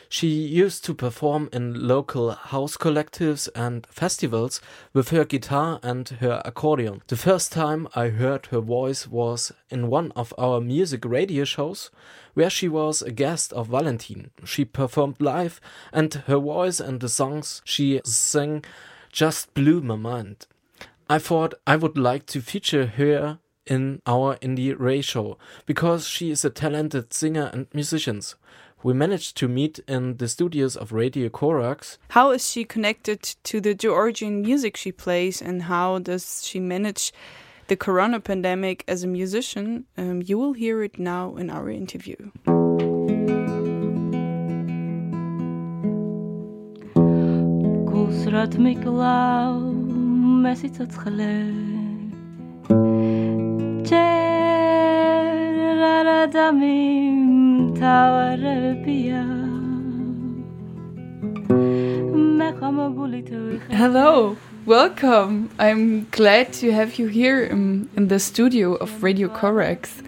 She 0.09 0.27
used 0.27 0.83
to 0.83 0.93
perform 0.93 1.47
in 1.53 1.87
local 1.87 2.31
house 2.31 2.75
collectives 2.75 3.47
and 3.55 3.87
festivals 3.87 4.59
with 4.91 5.11
her 5.11 5.23
guitar 5.23 5.79
and 5.81 6.09
her 6.19 6.41
accordion. 6.43 7.01
The 7.07 7.15
first 7.15 7.53
time 7.53 7.87
I 7.95 8.09
heard 8.09 8.47
her 8.47 8.59
voice 8.59 9.07
was 9.07 9.53
in 9.69 9.87
one 9.87 10.11
of 10.17 10.33
our 10.37 10.59
music 10.59 11.05
radio 11.05 11.45
shows, 11.45 11.89
where 12.33 12.49
she 12.49 12.67
was 12.67 13.01
a 13.01 13.11
guest 13.13 13.53
of 13.53 13.69
Valentin. 13.69 14.31
She 14.43 14.65
performed 14.65 15.21
live, 15.21 15.61
and 15.93 16.13
her 16.27 16.39
voice 16.39 16.81
and 16.81 16.99
the 16.99 17.07
songs 17.07 17.61
she 17.63 18.01
sang 18.03 18.65
just 19.13 19.53
blew 19.53 19.79
my 19.79 19.95
mind. 19.95 20.45
I 21.09 21.19
thought 21.19 21.53
I 21.65 21.77
would 21.77 21.97
like 21.97 22.25
to 22.27 22.41
feature 22.41 22.87
her 22.87 23.39
in 23.65 24.02
our 24.06 24.36
indie 24.38 24.76
ratio 24.78 25.38
because 25.65 26.08
she 26.08 26.32
is 26.32 26.43
a 26.45 26.50
talented 26.50 27.13
singer 27.13 27.50
and 27.54 27.67
musician. 27.74 28.21
We 28.84 28.93
managed 28.93 29.38
to 29.38 29.47
meet 29.47 29.80
in 29.88 30.17
the 30.17 30.28
studios 30.28 30.76
of 30.76 30.91
Radio 30.91 31.30
Corax. 31.30 32.00
How 32.10 32.32
is 32.32 32.50
she 32.50 32.63
connected 32.63 33.21
to 33.43 33.62
the 33.62 33.76
Georgian 33.76 34.41
music 34.41 34.76
she 34.76 34.91
plays 34.91 35.41
and 35.41 35.63
how 35.63 36.00
does 36.00 36.45
she 36.45 36.60
manage 36.60 37.13
the 37.67 37.76
corona 37.76 38.19
pandemic 38.19 38.84
as 38.88 39.04
a 39.04 39.08
musician? 39.08 39.86
Um, 39.97 40.24
you 40.26 40.38
will 40.39 40.54
hear 40.54 40.82
it 40.82 40.97
now 40.97 41.36
in 41.36 41.50
our 41.52 41.69
interview. 41.69 42.32
Hello, 63.71 64.38
welcome. 64.65 65.49
I'm 65.60 66.08
glad 66.12 66.54
to 66.54 66.71
have 66.71 66.97
you 66.99 67.08
here 67.08 67.43
in, 67.43 67.89
in 67.97 68.08
the 68.08 68.19
studio 68.19 68.75
of 68.75 69.04
Radio 69.04 69.27
Corax. 69.27 70.01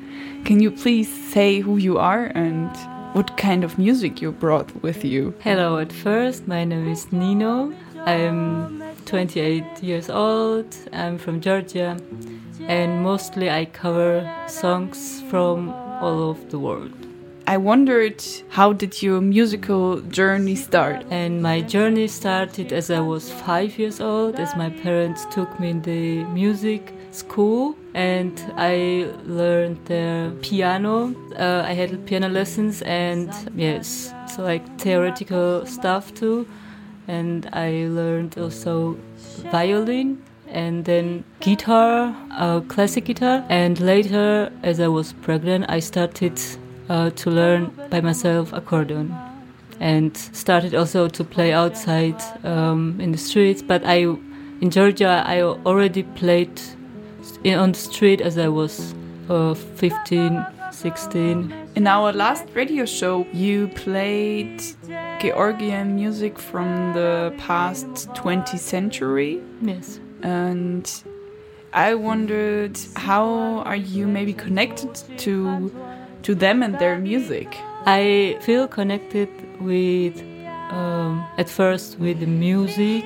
Can 0.45 0.61
you 0.61 0.71
please 0.71 1.09
say 1.33 1.59
who 1.59 1.77
you 1.77 1.97
are 1.97 2.25
and 2.35 2.69
what 3.13 3.35
kind 3.37 3.63
of 3.63 3.77
music 3.77 4.21
you 4.21 4.31
brought 4.31 4.81
with 4.81 5.03
you? 5.03 5.33
Hello, 5.41 5.77
at 5.77 5.91
first, 5.91 6.47
my 6.47 6.63
name 6.63 6.87
is 6.87 7.11
Nino. 7.11 7.73
I'm 8.05 8.81
28 9.05 9.83
years 9.83 10.09
old. 10.09 10.73
I'm 10.93 11.17
from 11.17 11.41
Georgia 11.41 11.97
and 12.61 13.03
mostly 13.03 13.49
I 13.49 13.65
cover 13.65 14.29
songs 14.47 15.21
from 15.29 15.69
all 16.01 16.19
over 16.29 16.43
the 16.49 16.59
world. 16.59 16.91
I 17.45 17.57
wondered 17.57 18.23
how 18.49 18.71
did 18.71 19.01
your 19.01 19.19
musical 19.19 19.99
journey 20.01 20.55
start? 20.55 21.05
And 21.09 21.41
my 21.41 21.59
journey 21.59 22.07
started 22.07 22.71
as 22.71 22.89
I 22.89 23.01
was 23.01 23.29
five 23.29 23.77
years 23.77 23.99
old, 23.99 24.39
as 24.39 24.55
my 24.55 24.69
parents 24.69 25.25
took 25.29 25.59
me 25.59 25.71
in 25.71 25.81
the 25.81 26.23
music 26.25 26.93
school 27.11 27.75
and 27.93 28.41
I 28.55 29.09
learned 29.25 29.85
the 29.85 30.33
piano. 30.41 31.13
Uh, 31.37 31.63
I 31.65 31.73
had 31.73 32.05
piano 32.05 32.29
lessons 32.29 32.81
and 32.83 33.29
yes, 33.55 34.13
so 34.33 34.43
like 34.43 34.79
theoretical 34.79 35.65
stuff 35.65 36.13
too. 36.13 36.47
And 37.09 37.49
I 37.51 37.87
learned 37.89 38.37
also 38.37 38.97
violin 39.51 40.23
and 40.53 40.85
then 40.85 41.23
guitar, 41.39 42.15
uh, 42.31 42.61
classic 42.61 43.05
guitar. 43.05 43.43
And 43.49 43.79
later, 43.79 44.51
as 44.63 44.79
I 44.79 44.87
was 44.87 45.13
pregnant, 45.13 45.65
I 45.67 45.79
started 45.79 46.39
uh, 46.89 47.09
to 47.09 47.29
learn 47.29 47.71
by 47.89 48.01
myself 48.01 48.53
accordion 48.53 49.13
and 49.79 50.15
started 50.15 50.73
also 50.75 51.07
to 51.09 51.23
play 51.23 51.51
outside 51.51 52.21
um, 52.45 52.99
in 53.01 53.11
the 53.11 53.17
streets. 53.17 53.61
But 53.61 53.83
I, 53.85 54.05
in 54.61 54.69
Georgia, 54.69 55.23
I 55.25 55.41
already 55.41 56.03
played 56.03 56.61
in, 57.43 57.57
on 57.57 57.71
the 57.73 57.79
street 57.79 58.21
as 58.21 58.37
I 58.37 58.47
was 58.47 58.93
uh, 59.29 59.53
15, 59.53 60.45
16. 60.71 61.53
In 61.75 61.87
our 61.87 62.13
last 62.13 62.45
radio 62.53 62.85
show, 62.85 63.25
you 63.33 63.67
played 63.69 64.61
Georgian 65.19 65.95
music 65.95 66.37
from 66.37 66.93
the 66.93 67.33
past 67.37 68.09
20th 68.09 68.59
century. 68.59 69.41
Yes. 69.61 69.99
And 70.23 70.89
I 71.73 71.95
wondered 71.95 72.79
how 72.95 73.59
are 73.65 73.75
you 73.75 74.07
maybe 74.07 74.33
connected 74.33 74.93
to 75.19 75.71
to 76.23 76.33
them 76.33 76.63
and 76.63 76.79
their 76.79 76.97
music? 76.97 77.57
I 77.85 78.37
feel 78.39 78.67
connected 78.67 79.27
with, 79.59 80.21
um, 80.71 81.25
at 81.37 81.49
first, 81.49 81.99
with 81.99 82.21
the 82.21 82.27
music 82.27 83.03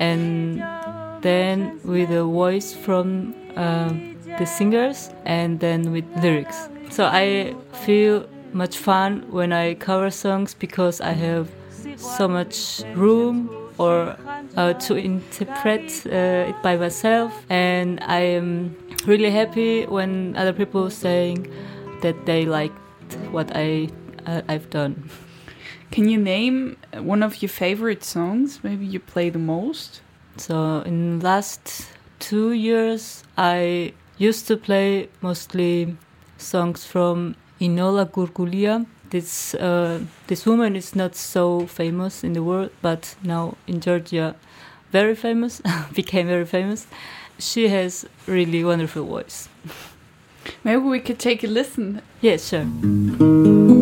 and 0.00 0.64
then 1.20 1.78
with 1.84 2.08
the 2.08 2.24
voice 2.24 2.72
from 2.72 3.34
um, 3.56 4.16
the 4.38 4.46
singers 4.46 5.10
and 5.26 5.60
then 5.60 5.92
with 5.92 6.04
lyrics. 6.22 6.70
So 6.90 7.04
I 7.04 7.54
feel 7.84 8.26
much 8.52 8.78
fun 8.78 9.26
when 9.30 9.52
I 9.52 9.74
cover 9.74 10.10
songs 10.10 10.54
because 10.54 11.02
I 11.02 11.12
have 11.12 11.50
so 11.96 12.28
much 12.28 12.82
room 12.94 13.50
or 13.78 14.16
uh, 14.56 14.72
to 14.74 14.94
interpret 14.96 16.06
uh, 16.06 16.50
it 16.50 16.62
by 16.62 16.76
myself 16.76 17.46
and 17.48 18.00
I 18.02 18.20
am 18.20 18.76
really 19.06 19.30
happy 19.30 19.86
when 19.86 20.36
other 20.36 20.52
people 20.52 20.90
saying 20.90 21.50
that 22.02 22.26
they 22.26 22.44
liked 22.44 22.76
what 23.30 23.52
I 23.54 23.88
uh, 24.26 24.42
I've 24.48 24.68
done. 24.70 25.08
Can 25.90 26.08
you 26.08 26.18
name 26.18 26.76
one 26.92 27.22
of 27.22 27.40
your 27.42 27.48
favorite 27.48 28.04
songs? 28.04 28.60
Maybe 28.62 28.84
you 28.84 29.00
play 29.00 29.30
the 29.30 29.38
most. 29.38 30.02
So 30.36 30.82
in 30.82 31.20
last 31.20 31.88
two 32.18 32.52
years, 32.52 33.24
I 33.36 33.94
used 34.18 34.46
to 34.48 34.56
play 34.56 35.08
mostly 35.22 35.96
songs 36.36 36.84
from 36.84 37.36
Inola 37.60 38.10
Gurgulia. 38.10 38.86
This 39.10 39.54
uh, 39.54 40.00
this 40.26 40.44
woman 40.44 40.76
is 40.76 40.94
not 40.94 41.16
so 41.16 41.66
famous 41.66 42.22
in 42.22 42.34
the 42.34 42.42
world, 42.42 42.70
but 42.82 43.14
now 43.22 43.56
in 43.66 43.80
Georgia, 43.80 44.34
very 44.92 45.14
famous, 45.14 45.62
became 45.94 46.26
very 46.26 46.44
famous. 46.44 46.86
She 47.38 47.68
has 47.68 48.04
really 48.26 48.64
wonderful 48.64 49.04
voice. 49.04 49.48
Maybe 50.64 50.82
we 50.82 51.00
could 51.00 51.18
take 51.18 51.44
a 51.44 51.46
listen. 51.46 52.02
Yes, 52.20 52.48
sure. 52.48 53.77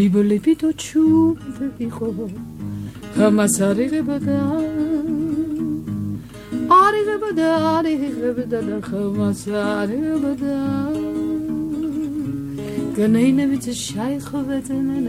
ბიბლები 0.00 0.52
თუ 0.60 0.68
ჩუბებიყო 0.80 2.06
ამას 3.26 3.56
არ 3.66 3.78
იღებდა 3.84 4.36
არ 6.76 6.94
იღებდა 7.00 7.48
არ 7.72 7.86
იღებდა 7.90 8.60
და 8.68 8.78
ამას 9.00 9.42
არ 9.64 9.92
იღებდა 9.96 10.56
გნეინებიც 12.96 13.66
შაიხოვედნენ 13.84 15.06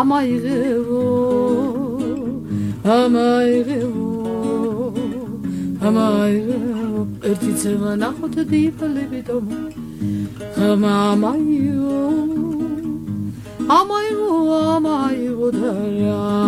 ამა 0.00 0.18
იღებო 0.34 1.02
ამა 2.98 3.28
იღებო 3.56 4.06
ამა 5.86 6.06
იღებო 6.36 7.00
ერთი 7.32 7.52
წემა 7.60 7.92
ნახოთ 8.04 8.36
დიბლები 8.52 9.20
თომა 9.28 9.60
ამა 10.68 10.92
ამა 11.12 11.32
იღებო 11.48 12.35
ამაიო 13.66 14.26
ამაიო 14.54 15.46
და 15.54 15.70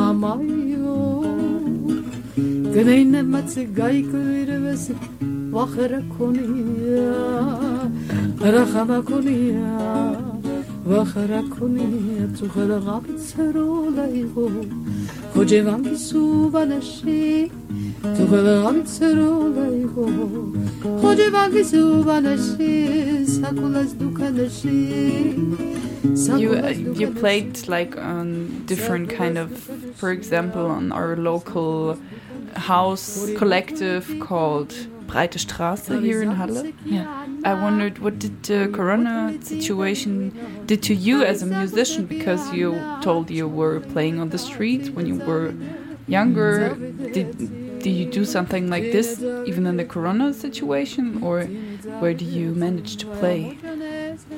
ამაიო 0.08 0.98
გნეინემაც 2.74 3.52
გაიკვირვეს 3.78 4.84
ვახერა 5.54 5.98
ქონია 6.14 7.10
რახამა 8.54 8.98
ქონია 9.08 9.72
ვახერა 10.86 11.40
ქონია 11.54 12.28
წუხელა 12.38 12.78
გამცეროლა 12.86 14.06
იყო 14.22 14.46
ქოჯევანგი 15.34 15.96
სუბანაში 16.06 17.18
წუხელა 18.14 18.54
გამცეროლა 18.62 19.66
იყო 19.82 20.06
ქოჯევანგი 21.02 21.62
სუბანაში 21.74 22.72
საკულას 23.34 23.90
დუქანაში 23.98 24.78
You 26.04 26.54
uh, 26.54 26.68
you 26.68 27.12
played 27.12 27.66
like 27.68 27.96
on 27.96 28.64
different 28.66 29.10
kind 29.10 29.36
of, 29.36 29.50
for 29.96 30.12
example, 30.12 30.66
on 30.66 30.92
our 30.92 31.16
local 31.16 31.98
house 32.54 33.28
collective 33.36 34.04
called 34.20 34.70
Breite 35.06 35.38
Straße 35.38 36.00
here 36.00 36.22
in 36.22 36.32
Halle. 36.32 36.72
Yeah. 36.84 37.26
I 37.44 37.54
wondered 37.54 37.98
what 37.98 38.18
did 38.18 38.42
the 38.42 38.68
Corona 38.72 39.38
situation 39.42 40.32
did 40.66 40.82
to 40.84 40.94
you 40.94 41.24
as 41.24 41.42
a 41.42 41.46
musician 41.46 42.06
because 42.06 42.52
you 42.52 42.78
told 43.00 43.30
you 43.30 43.48
were 43.48 43.80
playing 43.80 44.20
on 44.20 44.28
the 44.30 44.38
street 44.38 44.90
when 44.94 45.06
you 45.06 45.16
were 45.16 45.54
younger. 46.06 46.76
Did 47.12 47.28
did 47.80 47.90
you 47.90 48.06
do 48.06 48.24
something 48.24 48.68
like 48.68 48.92
this 48.92 49.20
even 49.46 49.66
in 49.66 49.76
the 49.76 49.84
Corona 49.84 50.32
situation, 50.34 51.22
or 51.22 51.44
where 52.00 52.14
do 52.14 52.24
you 52.24 52.54
manage 52.54 52.96
to 52.98 53.06
play? 53.06 53.58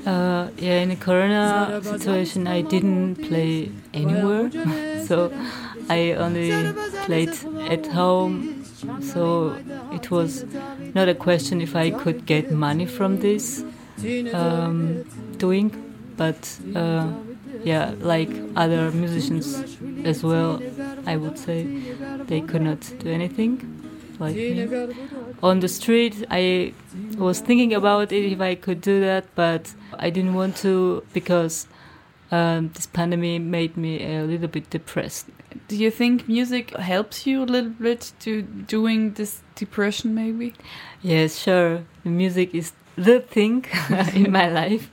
Uh, 0.07 0.49
yeah, 0.57 0.81
in 0.81 0.89
the 0.91 0.97
Corona 0.97 1.81
situation, 1.83 2.47
I 2.47 2.63
didn't 2.63 3.17
play 3.17 3.71
anywhere, 3.93 4.51
so 5.07 5.33
I 5.89 6.13
only 6.13 6.73
played 7.05 7.37
at 7.69 7.87
home. 7.87 8.65
So 9.03 9.57
it 9.93 10.11
was 10.11 10.45
not 10.95 11.09
a 11.09 11.15
question 11.15 11.61
if 11.61 11.77
I 11.77 11.91
could 11.91 12.25
get 12.25 12.51
money 12.51 12.87
from 12.87 13.19
this 13.19 13.63
um, 14.33 15.05
doing, 15.39 15.71
but 16.17 16.59
uh, 16.75 17.09
yeah, 17.65 17.95
like 18.01 18.31
other 18.57 18.91
musicians 18.93 19.63
as 20.05 20.23
well, 20.23 20.63
I 21.07 21.17
would 21.17 21.39
say 21.39 21.65
they 22.27 22.41
could 22.41 22.63
not 22.63 22.81
do 23.01 23.11
anything 23.11 23.61
like 24.19 24.37
me. 24.37 24.69
On 25.43 25.61
the 25.61 25.69
street, 25.69 26.25
I 26.31 26.75
was 27.17 27.41
thinking 27.41 27.73
about 27.73 28.13
it 28.13 28.33
if 28.33 28.41
I 28.41 28.55
could 28.55 28.81
do 28.81 29.01
that, 29.01 29.25
but 29.35 29.75
I 29.99 30.11
didn't 30.11 30.35
want 30.35 30.57
to 30.59 31.03
because 31.15 31.67
um, 32.31 32.71
this 32.75 32.87
pandemic 32.87 33.43
made 33.43 33.77
me 33.77 34.17
a 34.17 34.23
little 34.25 34.49
bit 34.49 34.69
depressed. 34.69 35.27
Do 35.69 35.77
you 35.77 35.91
think 35.91 36.29
music 36.29 36.77
helps 36.77 37.27
you 37.27 37.43
a 37.43 37.45
little 37.45 37.71
bit 37.71 38.13
to 38.21 38.43
doing 38.43 39.15
this 39.15 39.43
depression, 39.55 40.15
maybe? 40.15 40.55
Yes, 41.03 41.39
sure. 41.39 41.85
The 42.05 42.11
music 42.11 42.55
is 42.55 42.73
the 42.97 43.21
thing 43.21 43.65
in 44.15 44.31
my 44.31 44.49
life 44.49 44.91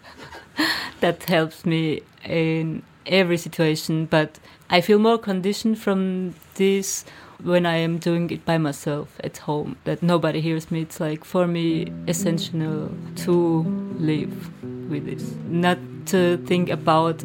that 1.02 1.24
helps 1.24 1.66
me 1.66 2.02
in 2.24 2.84
every 3.06 3.38
situation, 3.38 4.06
but 4.06 4.40
I 4.70 4.82
feel 4.82 5.00
more 5.00 5.18
conditioned 5.18 5.80
from 5.80 6.36
this 6.56 7.06
when 7.44 7.66
I 7.66 7.78
am 7.78 7.98
doing 7.98 8.30
it 8.32 8.46
by 8.46 8.58
myself 8.58 9.20
at 9.24 9.38
home, 9.38 9.78
that 9.84 10.02
nobody 10.02 10.42
hears 10.42 10.72
me. 10.72 10.82
It's 10.82 11.00
like 11.00 11.24
for 11.24 11.48
me 11.48 11.92
essential 12.08 12.92
to 13.26 13.64
live 14.00 14.50
with 14.90 15.06
this, 15.06 15.36
not 15.48 15.78
to 16.08 16.38
think 16.46 16.70
about 16.70 17.24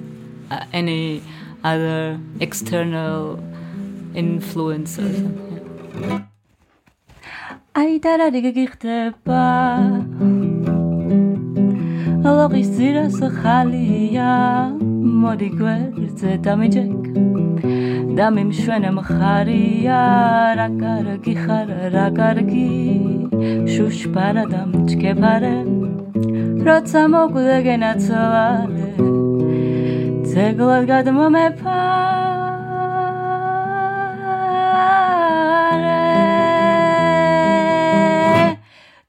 uh, 0.51 0.65
any 0.73 1.23
other 1.65 2.19
external 2.41 3.43
influence 4.15 4.99
or 4.99 5.13
something. 5.13 6.29
და 18.17 18.27
მიმშვენე 18.37 18.91
მხარია 18.99 20.01
რა 20.59 20.69
კარგი 20.81 21.35
ხარ 21.43 21.69
რა 21.95 22.07
კარგი? 22.19 22.69
შუშპარა 23.73 24.45
და 24.53 24.61
მჭკებარე 24.71 25.55
როცა 26.67 27.03
მოგვდე 27.13 27.59
გენაცვალე 27.67 28.89
ძეგლად 30.31 30.85
გადმომეფარე 30.91 32.23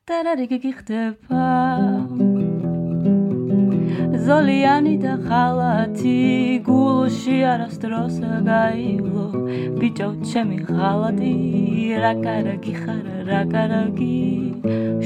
ტარარი 0.07 0.45
გიგიხდება 0.53 1.45
ზოლიანი 4.27 4.95
და 5.03 5.13
ხალათი 5.27 6.17
გულში 6.67 7.37
არასდროს 7.53 8.17
გაივლო 8.47 9.25
ბიჭო 9.79 10.09
ჩემი 10.29 10.57
ხალათი 10.69 11.33
რა 12.03 12.13
კარგი 12.23 12.73
ხარ 12.81 13.05
რა 13.29 13.41
კარგი. 13.53 14.19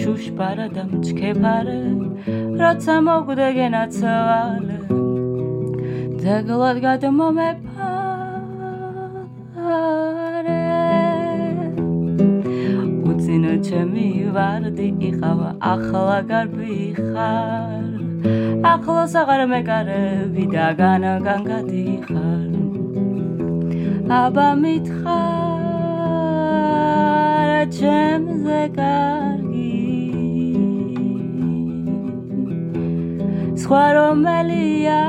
შუშპარა 0.02 0.68
და 0.76 0.84
მჭკებარე 0.92 1.80
როცა 2.62 2.96
მოგვდე 3.08 3.48
გენაცვალე 3.58 4.78
ძეგლად 6.22 6.78
გადმომეფარე. 6.86 7.76
უცინო 13.10 13.54
ჩემი 13.68 14.08
ვარდი 14.38 14.88
იყავა 15.10 15.50
ახლა 15.74 16.20
გარბი 16.32 16.78
ხარ 17.02 17.97
ახლოს 18.72 19.14
აღარ 19.22 19.42
მეკარები 19.52 20.46
და 20.54 20.68
განაგან 20.80 21.42
გადიხარ. 21.52 22.50
აბა 24.22 24.50
მითხარ 24.64 25.18
ჩემზე 27.78 28.62
კარგი. 28.78 29.76
სხვა 33.62 33.86
რომელია? 33.98 35.02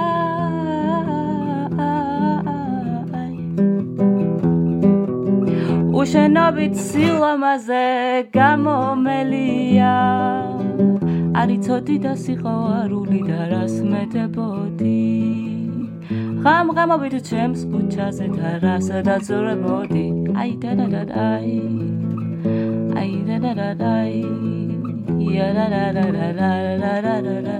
უშენობით 5.99 6.75
სილამაზე 6.79 7.87
გამომელია 8.37 9.95
არ 11.35 11.49
იცოდი 11.57 11.97
და 12.05 12.13
სიყვარული 12.25 13.21
და 13.29 13.41
რას 13.53 13.75
მეტებოდი? 13.91 15.05
ღამღამობით 16.45 17.15
ჩემს 17.29 17.61
ქუჩაზე 17.71 18.27
და 18.39 18.51
რას 18.65 18.89
დაწურებოდი? 19.09 20.07
აი 20.41 20.53
დადადადაი 20.63 21.59
აი. 23.03 23.13
დადადადაი 23.29 24.23
იარარარარარარარარარა 25.29 27.59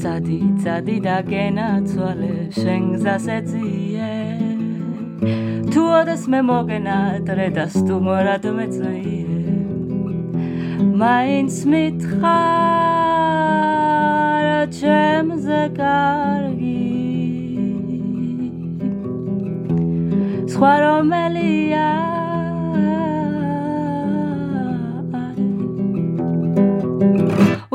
ცადი 0.00 0.38
ცადი 0.62 0.96
და 1.06 1.16
გენაცვალე 1.30 2.34
შენ 2.58 2.82
გზას 2.94 3.26
ეძიე 3.36 4.12
თუ 5.72 5.82
ოდეს 5.98 6.22
მე 6.32 6.40
მოგენადრე 6.48 7.48
და 7.56 7.64
სტუმრად 7.74 8.44
მეწვიე. 8.56 9.31
მაინც 11.02 11.54
მითხარ 11.70 12.82
ჩემზე 14.78 15.62
კარგი. 15.78 16.82
სხვა 20.52 20.72
რომელია? 20.84 21.88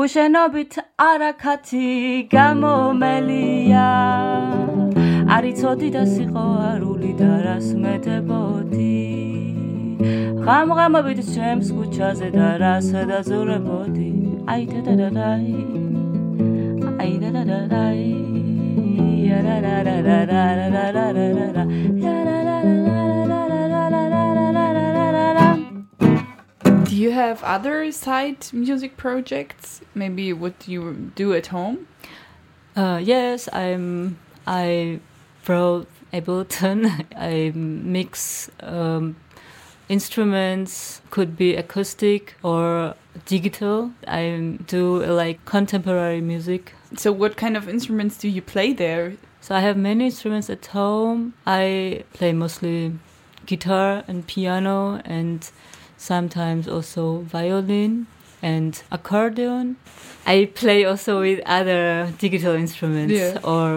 უშენობით 0.02 0.72
არაქათი 1.10 1.88
გამომელია. 2.32 3.88
არიცოდი 5.36 5.88
და 5.96 6.02
სიყვარული 6.14 7.12
და 7.20 7.32
რას 7.44 7.68
მეტებოდი 7.82 8.87
Do 26.84 26.96
you 26.96 27.10
have 27.10 27.44
other 27.44 27.92
side 27.92 28.50
music 28.54 28.96
projects? 28.96 29.82
Maybe 29.94 30.32
what 30.32 30.66
you 30.66 31.12
do 31.14 31.34
at 31.34 31.48
home? 31.48 31.86
Yes, 32.74 33.50
I'm. 33.52 34.18
I 34.46 35.00
wrote 35.46 35.88
Ableton. 36.10 37.04
I 37.14 37.52
mix 37.54 38.48
instruments. 39.88 41.00
Could 41.10 41.36
be 41.36 41.54
acoustic 41.56 42.34
or 42.42 42.94
digital. 43.26 43.90
I 44.06 44.58
do 44.66 45.04
like 45.04 45.44
contemporary 45.44 46.20
music. 46.20 46.72
So, 46.96 47.12
what 47.12 47.36
kind 47.36 47.56
of 47.56 47.68
instruments 47.68 48.16
do 48.18 48.28
you 48.28 48.42
play 48.42 48.72
there? 48.72 49.14
So 49.40 49.54
I 49.54 49.60
have 49.60 49.76
many 49.76 50.06
instruments 50.06 50.50
at 50.50 50.66
home. 50.66 51.32
I 51.46 52.04
play 52.12 52.32
mostly 52.32 52.92
guitar 53.46 54.04
and 54.08 54.26
piano 54.26 55.00
and 55.04 55.48
sometimes 55.96 56.68
also 56.68 57.20
violin 57.20 58.06
and 58.42 58.82
accordion. 58.90 59.76
I 60.26 60.50
play 60.54 60.84
also 60.84 61.20
with 61.20 61.40
other 61.46 62.12
digital 62.18 62.54
instruments 62.54 63.14
Yeah. 63.14 63.38
or 63.42 63.76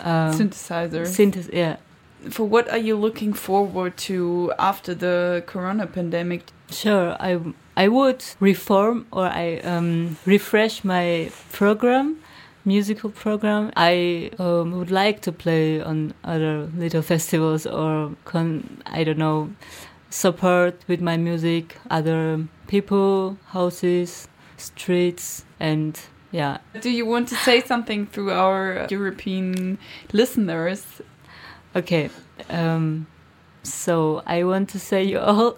um, 0.00 0.32
Synthesizer. 0.32 1.04
Synthes- 1.06 1.52
yeah. 1.52 1.76
For 2.30 2.44
what 2.44 2.68
are 2.70 2.78
you 2.78 2.96
looking 2.96 3.32
forward 3.32 3.96
to 4.08 4.52
after 4.58 4.94
the 4.94 5.42
corona 5.46 5.86
pandemic? 5.86 6.44
Sure, 6.70 7.16
I 7.20 7.40
I 7.76 7.88
would 7.88 8.24
reform 8.40 9.06
or 9.10 9.26
I 9.26 9.58
um, 9.64 10.16
refresh 10.26 10.84
my 10.84 11.30
program, 11.52 12.18
musical 12.64 13.10
program. 13.10 13.72
I 13.76 14.30
um, 14.38 14.72
would 14.72 14.90
like 14.90 15.20
to 15.22 15.32
play 15.32 15.80
on 15.80 16.14
other 16.24 16.68
little 16.76 17.02
festivals 17.02 17.66
or 17.66 18.14
con 18.24 18.82
I 18.86 19.04
don't 19.04 19.18
know 19.18 19.50
support 20.10 20.74
with 20.88 21.00
my 21.00 21.16
music 21.16 21.76
other 21.90 22.46
people, 22.66 23.38
houses, 23.46 24.28
streets, 24.56 25.44
and 25.58 25.98
yeah. 26.30 26.58
Do 26.80 26.90
you 26.90 27.06
want 27.06 27.28
to 27.28 27.34
say 27.36 27.60
something 27.60 28.06
through 28.06 28.30
our 28.30 28.86
European 28.90 29.78
listeners? 30.12 30.84
Okay. 31.74 32.10
Um, 32.50 33.06
so 33.62 34.22
I 34.26 34.44
want 34.44 34.68
to 34.70 34.78
say 34.78 35.04
you 35.04 35.18
all 35.18 35.54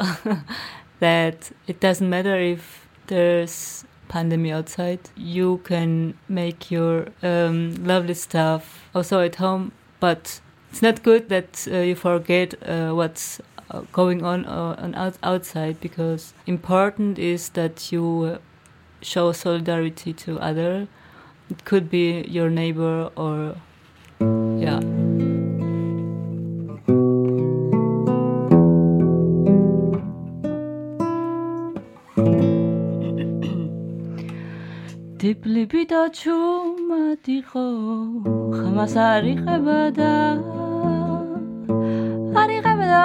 that 1.00 1.50
it 1.66 1.80
doesn't 1.80 2.08
matter 2.08 2.36
if 2.36 2.86
there's 3.06 3.84
pandemic 4.08 4.52
outside. 4.52 5.00
You 5.16 5.58
can 5.64 6.14
make 6.28 6.70
your 6.70 7.08
um, 7.22 7.74
lovely 7.84 8.14
stuff 8.14 8.84
also 8.94 9.20
at 9.20 9.36
home, 9.36 9.72
but 10.00 10.40
it's 10.70 10.82
not 10.82 11.02
good 11.02 11.28
that 11.30 11.66
uh, 11.70 11.78
you 11.78 11.94
forget 11.94 12.54
uh, 12.68 12.92
what's 12.92 13.40
uh, 13.70 13.80
going 13.92 14.22
on 14.22 14.44
uh, 14.44 14.76
on 14.78 14.94
out- 14.94 15.18
outside 15.22 15.80
because 15.80 16.34
important 16.46 17.18
is 17.18 17.48
that 17.50 17.90
you 17.90 18.34
uh, 18.34 18.38
show 19.02 19.32
solidarity 19.32 20.12
to 20.12 20.38
other. 20.38 20.86
It 21.50 21.64
could 21.64 21.90
be 21.90 22.22
your 22.28 22.50
neighbor 22.50 23.10
or 23.16 23.56
yeah. 24.20 24.80
დიბლიბი 35.24 35.82
და 35.88 36.00
ჩუმატი 36.16 37.36
ხო 37.48 37.62
ხმას 38.56 38.94
არიღება 39.04 39.76
და 39.98 40.08
არიღება 42.40 42.88
და 42.90 42.98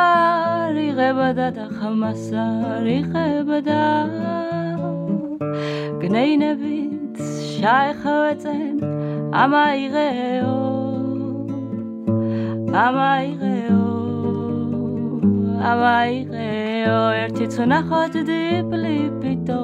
არიღება 0.63 1.27
და 1.37 1.47
და 1.57 1.67
ხმას 1.77 2.25
არიღება 2.43 3.59
და 3.69 3.79
გნეინებით 6.03 7.23
შაიხვეწენ 7.55 8.83
ამაიღეო 9.45 10.57
ამაიღეო 12.83 13.81
ამაიღეო. 15.71 16.99
ერთი 17.23 17.45
წნახოთ 17.55 18.13
დიბლიბი 18.27 19.33
და 19.47 19.58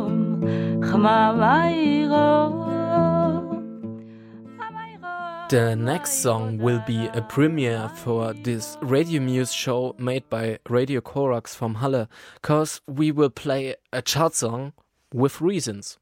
The 5.50 5.76
next 5.78 6.22
song 6.22 6.58
will 6.58 6.82
be 6.88 7.08
a 7.08 7.22
premiere 7.22 7.90
for 7.90 8.32
this 8.32 8.78
Radio 8.82 9.20
Muse 9.22 9.52
show 9.52 9.94
made 10.00 10.30
by 10.30 10.60
Radio 10.70 11.02
Corax 11.02 11.54
from 11.54 11.76
Halle, 11.76 12.08
cause 12.42 12.80
we 12.88 13.12
will 13.12 13.30
play 13.30 13.76
a 13.92 14.02
chart 14.02 14.36
song 14.36 14.72
with 15.14 15.42
reasons. 15.42 15.98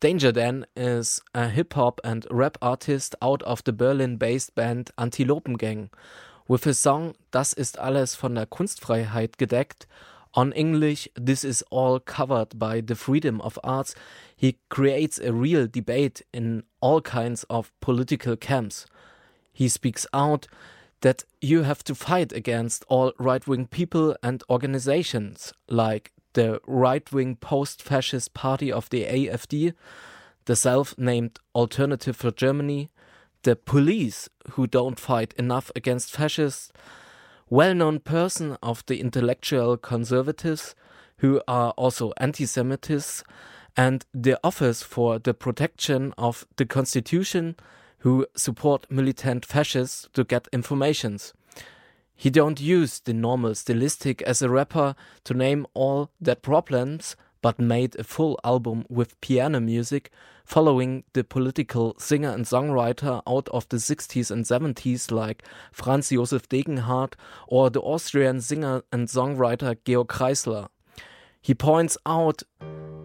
Danger 0.00 0.32
Dan 0.32 0.66
is 0.74 1.20
a 1.32 1.48
hip 1.48 1.74
hop 1.74 2.00
and 2.02 2.26
rap 2.28 2.58
artist 2.60 3.14
out 3.22 3.44
of 3.44 3.62
the 3.62 3.72
Berlin 3.72 4.16
based 4.16 4.56
band 4.56 4.90
Antilopengang. 4.98 5.90
With 6.48 6.64
his 6.64 6.80
song 6.80 7.14
Das 7.30 7.52
ist 7.52 7.78
alles 7.78 8.16
von 8.16 8.34
der 8.34 8.46
Kunstfreiheit 8.46 9.38
gedeckt, 9.38 9.86
on 10.34 10.52
English, 10.52 11.08
this 11.14 11.44
is 11.44 11.62
all 11.70 12.00
covered 12.00 12.58
by 12.58 12.80
the 12.80 12.94
freedom 12.94 13.40
of 13.42 13.58
arts. 13.62 13.94
He 14.42 14.58
creates 14.70 15.20
a 15.20 15.32
real 15.32 15.68
debate 15.68 16.20
in 16.34 16.64
all 16.80 17.00
kinds 17.00 17.44
of 17.44 17.70
political 17.80 18.34
camps. 18.34 18.86
He 19.52 19.68
speaks 19.68 20.04
out 20.12 20.48
that 21.02 21.22
you 21.40 21.62
have 21.62 21.84
to 21.84 21.94
fight 21.94 22.32
against 22.32 22.84
all 22.88 23.12
right 23.20 23.46
wing 23.46 23.68
people 23.68 24.16
and 24.20 24.42
organizations 24.50 25.52
like 25.68 26.10
the 26.32 26.60
right 26.66 27.12
wing 27.12 27.36
post 27.36 27.84
fascist 27.84 28.34
party 28.34 28.72
of 28.72 28.90
the 28.90 29.04
AFD, 29.04 29.74
the 30.46 30.56
self 30.56 30.98
named 30.98 31.38
Alternative 31.54 32.16
for 32.16 32.32
Germany, 32.32 32.90
the 33.44 33.54
police 33.54 34.28
who 34.54 34.66
don't 34.66 34.98
fight 34.98 35.32
enough 35.34 35.70
against 35.76 36.10
fascists, 36.10 36.72
well 37.48 37.76
known 37.76 38.00
person 38.00 38.56
of 38.60 38.84
the 38.86 38.98
intellectual 38.98 39.76
conservatives 39.76 40.74
who 41.18 41.40
are 41.46 41.70
also 41.76 42.12
anti 42.16 42.42
Semitists, 42.42 43.22
and 43.76 44.04
the 44.12 44.38
Office 44.44 44.82
for 44.82 45.18
the 45.18 45.34
Protection 45.34 46.12
of 46.18 46.46
the 46.56 46.66
Constitution 46.66 47.56
who 47.98 48.26
support 48.34 48.90
militant 48.90 49.44
fascists 49.46 50.08
to 50.12 50.24
get 50.24 50.48
informations. 50.52 51.32
He 52.14 52.30
don't 52.30 52.60
use 52.60 53.00
the 53.00 53.12
normal 53.12 53.54
stylistic 53.54 54.22
as 54.22 54.42
a 54.42 54.48
rapper 54.48 54.94
to 55.24 55.34
name 55.34 55.66
all 55.74 56.10
their 56.20 56.34
problems, 56.34 57.16
but 57.40 57.58
made 57.58 57.96
a 57.96 58.04
full 58.04 58.38
album 58.44 58.84
with 58.88 59.20
piano 59.20 59.60
music 59.60 60.10
following 60.44 61.04
the 61.12 61.24
political 61.24 61.94
singer 61.98 62.30
and 62.30 62.44
songwriter 62.44 63.22
out 63.26 63.48
of 63.48 63.68
the 63.68 63.76
60s 63.76 64.30
and 64.30 64.44
70s 64.44 65.10
like 65.10 65.42
Franz 65.72 66.10
Josef 66.10 66.48
Degenhardt 66.48 67.14
or 67.46 67.70
the 67.70 67.80
Austrian 67.80 68.40
singer 68.40 68.82
and 68.92 69.08
songwriter 69.08 69.76
Georg 69.84 70.08
Kreisler. 70.08 70.68
He 71.40 71.54
points 71.54 71.96
out 72.06 72.42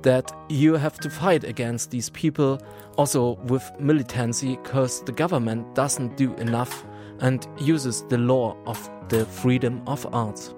that 0.08 0.32
you 0.47 0.76
have 0.76 0.97
to 1.01 1.10
fight 1.10 1.43
against 1.43 1.91
these 1.91 2.10
people 2.10 2.58
also 2.95 3.38
with 3.49 3.70
militancy 3.78 4.58
because 4.64 5.03
the 5.03 5.12
government 5.12 5.76
doesn't 5.76 6.16
do 6.16 6.34
enough 6.36 6.86
and 7.20 7.45
uses 7.60 8.05
the 8.08 8.18
law 8.18 8.55
of 8.66 8.89
the 9.10 9.26
freedom 9.26 9.82
of 9.86 10.08
arts. 10.14 10.55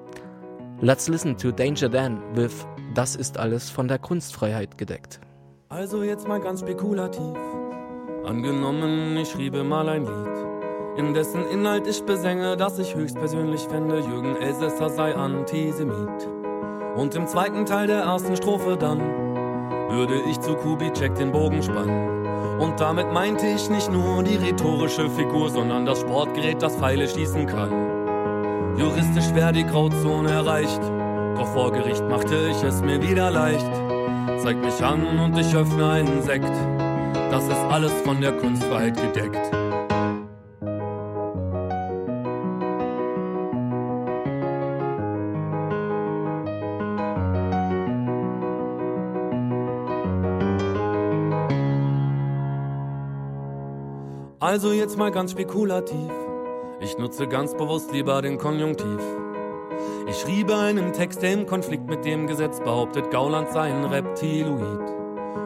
Let's 0.81 1.09
listen 1.09 1.35
to 1.37 1.51
Danger 1.51 1.89
Dan 1.89 2.21
with 2.35 2.63
Das 2.93 3.15
ist 3.15 3.37
alles 3.37 3.69
von 3.69 3.87
der 3.87 3.99
Kunstfreiheit 3.99 4.77
gedeckt. 4.77 5.19
Also 5.69 6.03
jetzt 6.03 6.27
mal 6.27 6.39
ganz 6.39 6.61
spekulativ. 6.61 7.37
Angenommen, 8.25 9.15
ich 9.17 9.29
schriebe 9.29 9.63
mal 9.63 9.87
ein 9.89 10.05
Lied, 10.05 10.97
in 10.97 11.13
dessen 11.13 11.47
Inhalt 11.49 11.87
ich 11.87 12.01
besänge, 12.03 12.57
dass 12.57 12.79
ich 12.79 12.95
höchstpersönlich 12.95 13.61
fände, 13.61 13.99
Jürgen 13.99 14.35
Elsässer 14.37 14.89
sei 14.89 15.15
Antisemit. 15.15 16.27
Und 16.95 17.13
im 17.15 17.27
zweiten 17.27 17.65
Teil 17.65 17.87
der 17.87 18.01
ersten 18.01 18.35
Strophe 18.35 18.75
dann 18.75 19.28
würde 19.89 20.21
ich 20.21 20.39
zu 20.39 20.55
Kubitschek 20.55 21.15
den 21.15 21.31
Bogen 21.31 21.63
spannen. 21.63 22.59
Und 22.59 22.79
damit 22.79 23.11
meinte 23.11 23.47
ich 23.47 23.69
nicht 23.69 23.91
nur 23.91 24.23
die 24.23 24.35
rhetorische 24.35 25.09
Figur, 25.09 25.49
sondern 25.49 25.85
das 25.85 26.01
Sportgerät, 26.01 26.61
das 26.61 26.75
Pfeile 26.75 27.07
schießen 27.07 27.45
kann. 27.45 28.77
Juristisch 28.77 29.33
wäre 29.33 29.53
die 29.53 29.65
Grauzone 29.65 30.31
erreicht, 30.31 30.81
doch 31.35 31.47
vor 31.53 31.71
Gericht 31.71 32.03
machte 32.09 32.35
ich 32.51 32.63
es 32.63 32.81
mir 32.81 33.01
wieder 33.01 33.31
leicht. 33.31 33.71
Zeig 34.37 34.57
mich 34.57 34.83
an 34.83 35.19
und 35.19 35.37
ich 35.37 35.55
öffne 35.55 35.89
einen 35.89 36.21
Sekt. 36.21 36.51
Das 37.31 37.45
ist 37.45 37.63
alles 37.69 37.93
von 38.01 38.21
der 38.21 38.33
Kunstfreiheit 38.33 38.95
gedeckt. 38.95 39.58
Also 54.49 54.71
jetzt 54.71 54.97
mal 54.97 55.11
ganz 55.11 55.33
spekulativ. 55.33 56.09
Ich 56.79 56.97
nutze 56.97 57.27
ganz 57.27 57.53
bewusst 57.53 57.91
lieber 57.91 58.19
den 58.23 58.39
Konjunktiv. 58.39 58.99
Ich 60.07 60.17
schriebe 60.17 60.57
einen 60.57 60.91
Text, 60.91 61.21
der 61.21 61.33
im 61.33 61.45
Konflikt 61.45 61.87
mit 61.87 62.03
dem 62.03 62.25
Gesetz 62.25 62.59
behauptet, 62.59 63.11
Gauland 63.11 63.51
sei 63.51 63.71
ein 63.71 63.85
Reptiloid. 63.85 64.89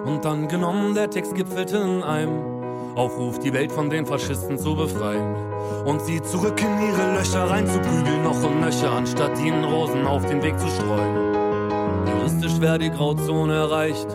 Und 0.05 0.23
dann 0.23 0.47
genommen, 0.47 0.95
der 0.95 1.09
Text 1.09 1.35
gipfelte 1.35 1.79
in 1.79 2.01
einem 2.01 2.95
Aufruf, 2.95 3.39
die 3.39 3.51
Welt 3.51 3.73
von 3.73 3.89
den 3.89 4.05
Faschisten 4.05 4.57
zu 4.57 4.73
befreien. 4.73 5.35
Und 5.83 6.01
sie 6.03 6.21
zurück 6.21 6.61
in 6.61 6.87
ihre 6.87 7.17
Löcher 7.17 7.49
reinzuprügeln, 7.49 8.23
noch 8.23 8.41
und 8.41 8.61
nöcher, 8.61 8.89
anstatt 8.89 9.37
ihnen 9.37 9.65
Rosen 9.65 10.07
auf 10.07 10.25
den 10.27 10.41
Weg 10.41 10.57
zu 10.57 10.67
streuen. 10.67 12.07
Juristisch 12.07 12.61
wäre 12.61 12.79
die 12.79 12.89
Grauzone 12.89 13.53
erreicht, 13.53 14.07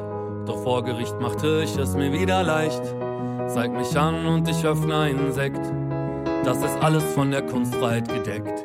doch 0.47 0.63
vor 0.63 0.83
Gericht 0.83 1.21
machte 1.21 1.61
ich 1.63 1.77
es 1.77 1.95
mir 1.95 2.11
wieder 2.11 2.43
leicht. 2.43 2.98
Zeig 3.49 3.73
mich 3.73 3.99
an 3.99 4.27
und 4.27 4.47
ich 4.47 4.65
öffne 4.65 4.99
einen 4.99 5.33
Sekt. 5.33 5.63
Das 6.45 6.59
ist 6.59 6.77
alles 6.83 7.03
von 7.15 7.31
der 7.31 7.43
Kunstfreiheit 7.43 8.07
gedeckt. 8.09 8.63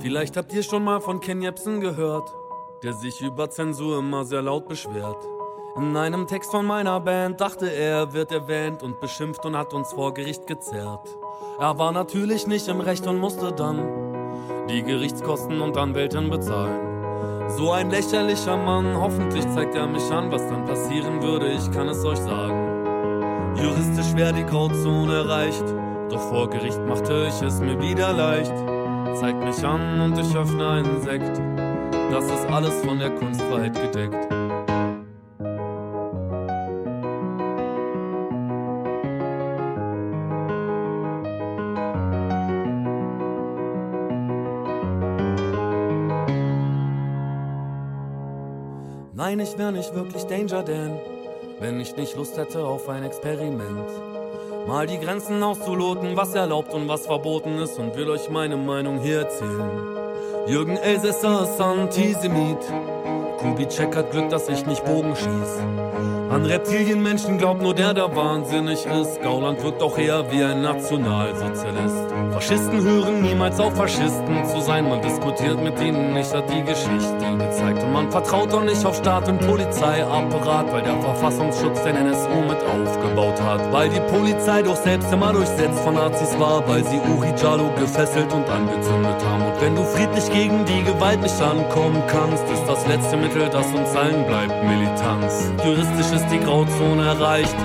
Vielleicht 0.00 0.36
habt 0.36 0.52
ihr 0.52 0.62
schon 0.64 0.82
mal 0.82 1.00
von 1.00 1.20
Ken 1.20 1.40
Jebsen 1.40 1.80
gehört, 1.80 2.28
der 2.82 2.92
sich 2.94 3.20
über 3.20 3.48
Zensur 3.48 4.00
immer 4.00 4.24
sehr 4.24 4.42
laut 4.42 4.68
beschwert. 4.68 5.21
In 5.74 5.96
einem 5.96 6.26
Text 6.26 6.50
von 6.50 6.66
meiner 6.66 7.00
Band 7.00 7.40
dachte 7.40 7.66
er, 7.66 8.12
wird 8.12 8.30
erwähnt 8.30 8.82
und 8.82 9.00
beschimpft 9.00 9.46
und 9.46 9.56
hat 9.56 9.72
uns 9.72 9.90
vor 9.92 10.12
Gericht 10.12 10.46
gezerrt. 10.46 11.08
Er 11.58 11.78
war 11.78 11.92
natürlich 11.92 12.46
nicht 12.46 12.68
im 12.68 12.80
Recht 12.80 13.06
und 13.06 13.18
musste 13.18 13.52
dann 13.52 13.82
die 14.68 14.82
Gerichtskosten 14.82 15.62
und 15.62 15.78
Anwältin 15.78 16.28
bezahlen. 16.28 17.48
So 17.56 17.72
ein 17.72 17.90
lächerlicher 17.90 18.58
Mann, 18.58 18.94
hoffentlich 19.00 19.48
zeigt 19.48 19.74
er 19.74 19.86
mich 19.86 20.10
an, 20.10 20.30
was 20.30 20.46
dann 20.46 20.66
passieren 20.66 21.22
würde, 21.22 21.50
ich 21.52 21.70
kann 21.72 21.88
es 21.88 22.04
euch 22.04 22.18
sagen. 22.18 23.56
Juristisch 23.56 24.14
wäre 24.14 24.34
die 24.34 24.44
Grauzone 24.44 25.14
erreicht, 25.14 25.64
doch 26.10 26.20
vor 26.28 26.50
Gericht 26.50 26.80
machte 26.86 27.28
ich 27.28 27.40
es 27.40 27.60
mir 27.60 27.80
wieder 27.80 28.12
leicht. 28.12 28.52
Zeig 29.14 29.42
mich 29.42 29.64
an 29.64 30.02
und 30.02 30.18
ich 30.18 30.36
öffne 30.36 30.68
einen 30.68 31.00
Sekt. 31.00 31.40
Das 32.10 32.26
ist 32.26 32.46
alles 32.50 32.74
von 32.84 32.98
der 32.98 33.10
Kunstfreiheit 33.10 33.74
gedeckt. 33.74 34.41
Ich 49.52 49.58
wär 49.58 49.70
nicht 49.70 49.94
wirklich 49.94 50.24
Danger 50.24 50.62
Dan, 50.62 50.98
wenn 51.60 51.78
ich 51.78 51.94
nicht 51.96 52.16
Lust 52.16 52.38
hätte 52.38 52.64
auf 52.64 52.88
ein 52.88 53.04
Experiment. 53.04 53.86
Mal 54.66 54.86
die 54.86 54.98
Grenzen 54.98 55.42
auszuloten, 55.42 56.16
was 56.16 56.34
erlaubt 56.34 56.72
und 56.72 56.88
was 56.88 57.06
verboten 57.06 57.58
ist 57.58 57.78
und 57.78 57.94
will 57.96 58.08
euch 58.10 58.30
meine 58.30 58.56
Meinung 58.56 59.00
hier 59.00 59.20
erzählen. 59.20 59.70
Jürgen 60.46 60.76
Elsässer 60.76 61.42
ist 61.42 61.60
Antisemit. 61.60 62.60
Kubitschek 63.38 63.94
hat 63.94 64.10
Glück, 64.12 64.30
dass 64.30 64.48
ich 64.48 64.64
nicht 64.64 64.84
Bogen 64.84 65.14
schieß. 65.14 66.11
An 66.32 66.46
Reptilienmenschen 66.46 67.36
glaubt 67.36 67.60
nur 67.60 67.74
der, 67.74 67.92
der 67.92 68.16
wahnsinnig 68.16 68.86
ist. 68.86 69.20
Gauland 69.22 69.62
wirkt 69.62 69.82
doch 69.82 69.98
eher 69.98 70.32
wie 70.32 70.42
ein 70.42 70.62
Nationalsozialist. 70.62 72.10
Faschisten 72.32 72.82
hören 72.82 73.20
niemals 73.20 73.60
auf, 73.60 73.76
Faschisten 73.76 74.42
zu 74.46 74.62
sein. 74.62 74.88
Man 74.88 75.02
diskutiert 75.02 75.62
mit 75.62 75.78
ihnen 75.78 76.14
nicht, 76.14 76.32
hat 76.32 76.48
die 76.48 76.62
Geschichte 76.62 77.36
gezeigt. 77.36 77.82
Und 77.82 77.92
man 77.92 78.10
vertraut 78.10 78.50
doch 78.50 78.64
nicht 78.64 78.82
auf 78.86 78.96
Staat 78.96 79.28
und 79.28 79.40
Polizeiapparat, 79.46 80.72
weil 80.72 80.82
der 80.82 80.98
Verfassungsschutz 81.02 81.82
den 81.82 81.96
NSU 81.96 82.40
mit 82.48 82.56
aufgebaut 82.64 83.38
hat. 83.42 83.70
Weil 83.70 83.90
die 83.90 84.00
Polizei 84.00 84.62
doch 84.62 84.76
selbst 84.76 85.12
immer 85.12 85.34
durchsetzt 85.34 85.80
von 85.80 85.96
Nazis 85.96 86.38
war, 86.38 86.66
weil 86.66 86.82
sie 86.82 86.98
Uri 87.14 87.34
Jalo 87.42 87.70
gefesselt 87.78 88.32
und 88.32 88.48
angezündet 88.48 89.22
haben. 89.22 89.52
Und 89.52 89.60
wenn 89.60 89.74
du 89.74 89.84
friedlich 89.84 90.32
gegen 90.32 90.64
die 90.64 90.82
Gewalt 90.82 91.20
nicht 91.20 91.42
ankommen 91.42 92.02
kannst, 92.06 92.44
ist 92.50 92.64
das 92.66 92.86
letzte 92.86 93.18
Mittel, 93.18 93.50
das 93.50 93.66
uns 93.66 93.94
allen 93.94 94.24
bleibt, 94.26 94.64
Militanz. 94.64 95.52
Juristisch 95.62 96.21
ist 96.22 96.32
die 96.32 96.40
Grauzone 96.40 97.04
erreicht, 97.04 97.56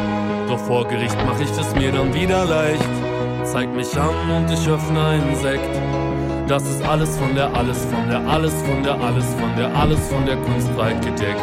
doch 0.48 0.60
vor 0.60 0.88
Gericht 0.88 1.18
mach 1.26 1.40
ich 1.40 1.50
es 1.52 1.76
mir 1.76 1.92
dann 1.92 2.14
wieder 2.14 2.46
leicht. 2.46 2.90
Zeig 3.44 3.70
mich 3.74 3.96
an 3.98 4.30
und 4.32 4.52
ich 4.52 4.68
öffne 4.68 5.06
einen 5.06 5.36
Sekt. 5.36 5.76
Das 6.48 6.64
ist 6.64 6.82
alles 6.84 7.18
von 7.18 7.36
der, 7.36 7.54
alles 7.54 7.86
von 7.86 8.10
der, 8.10 8.20
alles 8.22 8.54
von 8.54 8.84
der, 8.84 8.96
alles 8.96 9.26
von 9.36 9.56
der, 9.58 9.76
alles 9.76 10.00
von 10.10 10.26
der 10.26 10.38
Kunstwelt 10.38 11.02
gedeckt. 11.02 11.42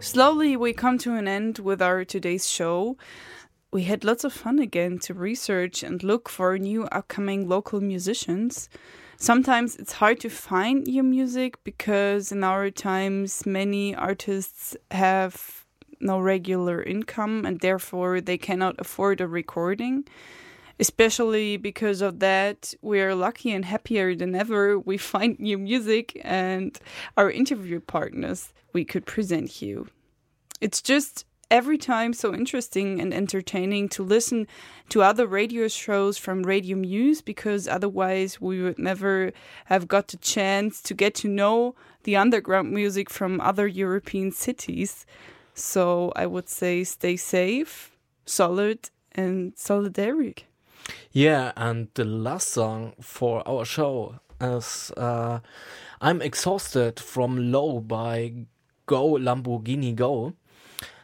Slowly, 0.00 0.56
we 0.56 0.72
come 0.72 0.98
to 0.98 1.12
an 1.12 1.26
end 1.26 1.58
with 1.58 1.80
our 1.80 2.04
today's 2.04 2.50
show. 2.50 2.96
We 3.72 3.84
had 3.84 4.04
lots 4.04 4.24
of 4.24 4.32
fun 4.32 4.58
again 4.60 4.98
to 5.00 5.14
research 5.14 5.82
and 5.82 6.02
look 6.02 6.28
for 6.28 6.58
new 6.58 6.84
upcoming 6.84 7.48
local 7.48 7.80
musicians. 7.80 8.68
Sometimes 9.16 9.76
it's 9.76 9.94
hard 9.94 10.20
to 10.20 10.28
find 10.28 10.86
new 10.86 11.02
music 11.02 11.62
because 11.64 12.30
in 12.32 12.44
our 12.44 12.70
times 12.70 13.46
many 13.46 13.94
artists 13.94 14.76
have 14.90 15.63
no 16.00 16.18
regular 16.18 16.82
income 16.82 17.44
and 17.44 17.60
therefore 17.60 18.20
they 18.20 18.38
cannot 18.38 18.76
afford 18.78 19.20
a 19.20 19.28
recording. 19.28 20.04
Especially 20.80 21.56
because 21.56 22.00
of 22.00 22.18
that, 22.18 22.74
we 22.82 23.00
are 23.00 23.14
lucky 23.14 23.52
and 23.52 23.64
happier 23.64 24.14
than 24.14 24.34
ever. 24.34 24.78
We 24.90 24.98
find 24.98 25.38
new 25.38 25.58
music 25.58 26.20
and 26.24 26.78
our 27.16 27.30
interview 27.30 27.80
partners 27.80 28.52
we 28.72 28.84
could 28.84 29.06
present 29.06 29.62
you. 29.62 29.88
It's 30.60 30.82
just 30.82 31.24
every 31.50 31.78
time 31.78 32.12
so 32.12 32.34
interesting 32.34 33.00
and 33.00 33.14
entertaining 33.14 33.88
to 33.88 34.02
listen 34.02 34.46
to 34.88 35.02
other 35.02 35.26
radio 35.26 35.68
shows 35.68 36.18
from 36.18 36.42
Radio 36.42 36.76
Muse 36.76 37.22
because 37.22 37.68
otherwise 37.68 38.40
we 38.40 38.62
would 38.62 38.78
never 38.78 39.32
have 39.66 39.86
got 39.86 40.08
the 40.08 40.16
chance 40.16 40.82
to 40.82 40.94
get 40.94 41.14
to 41.16 41.28
know 41.28 41.74
the 42.02 42.16
underground 42.16 42.72
music 42.72 43.08
from 43.08 43.40
other 43.40 43.66
European 43.66 44.32
cities. 44.32 45.06
So 45.54 46.12
I 46.16 46.26
would 46.26 46.48
say 46.48 46.84
stay 46.84 47.16
safe, 47.16 47.96
solid, 48.26 48.90
and 49.12 49.54
solidaric. 49.54 50.44
Yeah, 51.12 51.52
and 51.56 51.88
the 51.94 52.04
last 52.04 52.48
song 52.48 52.94
for 53.00 53.46
our 53.48 53.64
show 53.64 54.16
is 54.40 54.92
uh, 54.96 55.38
I'm 56.00 56.20
Exhausted 56.20 56.98
from 56.98 57.52
Low 57.52 57.80
by 57.80 58.46
Go 58.86 59.12
Lamborghini 59.12 59.94
Go. 59.94 60.34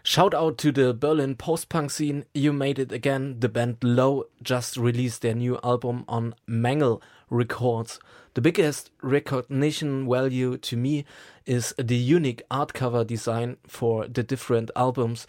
Shout 0.03 0.35
out 0.35 0.59
to 0.59 0.73
the 0.73 0.95
Berlin 0.95 1.37
post 1.37 1.69
punk 1.69 1.91
scene. 1.91 2.25
You 2.35 2.53
made 2.53 2.79
it 2.79 2.91
again. 2.91 3.39
The 3.39 3.49
band 3.49 3.77
Low 3.83 4.25
just 4.43 4.77
released 4.77 5.23
their 5.23 5.35
new 5.35 5.59
album 5.63 6.05
on 6.09 6.35
Mangle 6.47 7.03
Records. 7.29 8.01
The 8.35 8.41
biggest 8.41 8.91
recognition 9.03 10.09
value 10.09 10.57
to 10.57 10.77
me 10.77 11.05
is 11.51 11.75
the 11.79 11.97
unique 11.97 12.43
art 12.49 12.73
cover 12.73 13.03
design 13.03 13.57
for 13.67 14.07
the 14.07 14.23
different 14.23 14.71
albums. 14.77 15.27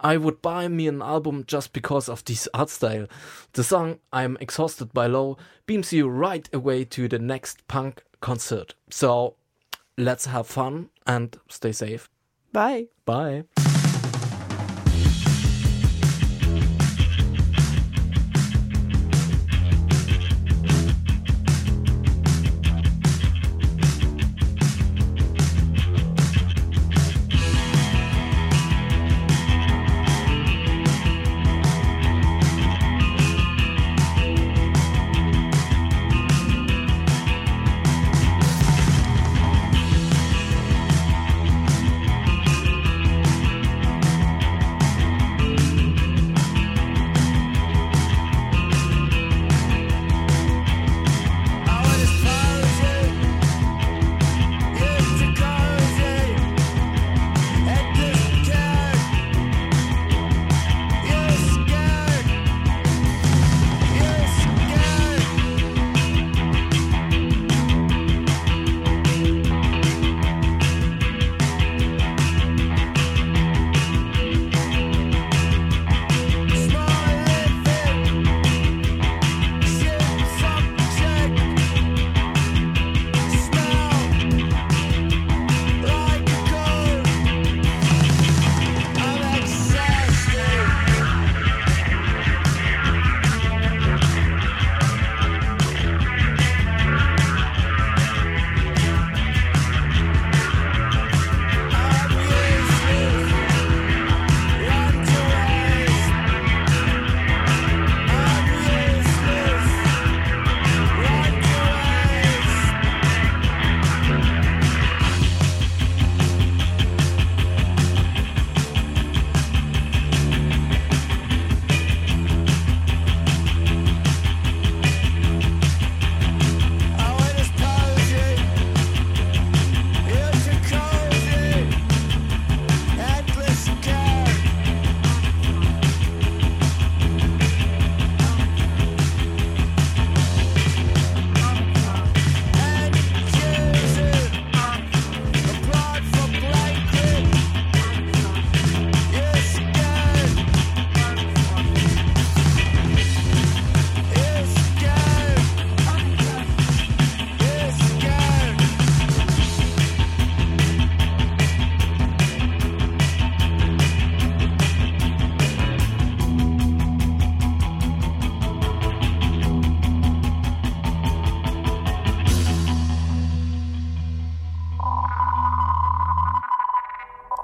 I 0.00 0.16
would 0.16 0.42
buy 0.42 0.66
me 0.66 0.88
an 0.88 1.00
album 1.00 1.44
just 1.46 1.72
because 1.72 2.08
of 2.08 2.24
this 2.24 2.48
art 2.54 2.70
style. 2.70 3.06
The 3.52 3.62
song 3.62 4.00
I'm 4.12 4.36
Exhausted 4.40 4.92
by 4.92 5.06
Low 5.06 5.38
beams 5.66 5.92
you 5.92 6.08
right 6.08 6.48
away 6.52 6.84
to 6.86 7.06
the 7.06 7.20
next 7.20 7.68
punk 7.68 8.02
concert. 8.20 8.74
So 8.90 9.36
let's 9.96 10.26
have 10.26 10.48
fun 10.48 10.90
and 11.06 11.38
stay 11.48 11.70
safe. 11.70 12.10
Bye. 12.52 12.88
Bye. 13.04 13.44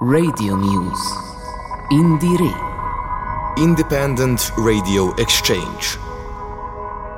Radio 0.07 0.55
Muse. 0.55 1.11
Indire. 1.91 2.55
Independent 3.57 4.51
Radio 4.57 5.13
Exchange. 5.15 5.97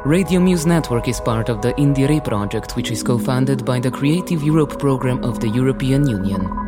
Radio 0.06 0.40
Muse 0.40 0.66
Network 0.66 1.08
is 1.08 1.20
part 1.22 1.50
of 1.50 1.62
the 1.62 1.72
Indire 1.74 2.20
project, 2.24 2.76
which 2.76 2.90
is 2.90 3.04
co 3.04 3.20
funded 3.20 3.64
by 3.64 3.80
the 3.80 3.92
Creative 3.92 4.42
Europe 4.42 4.80
program 4.80 5.24
of 5.24 5.40
the 5.40 5.50
European 5.50 6.08
Union. 6.08 6.59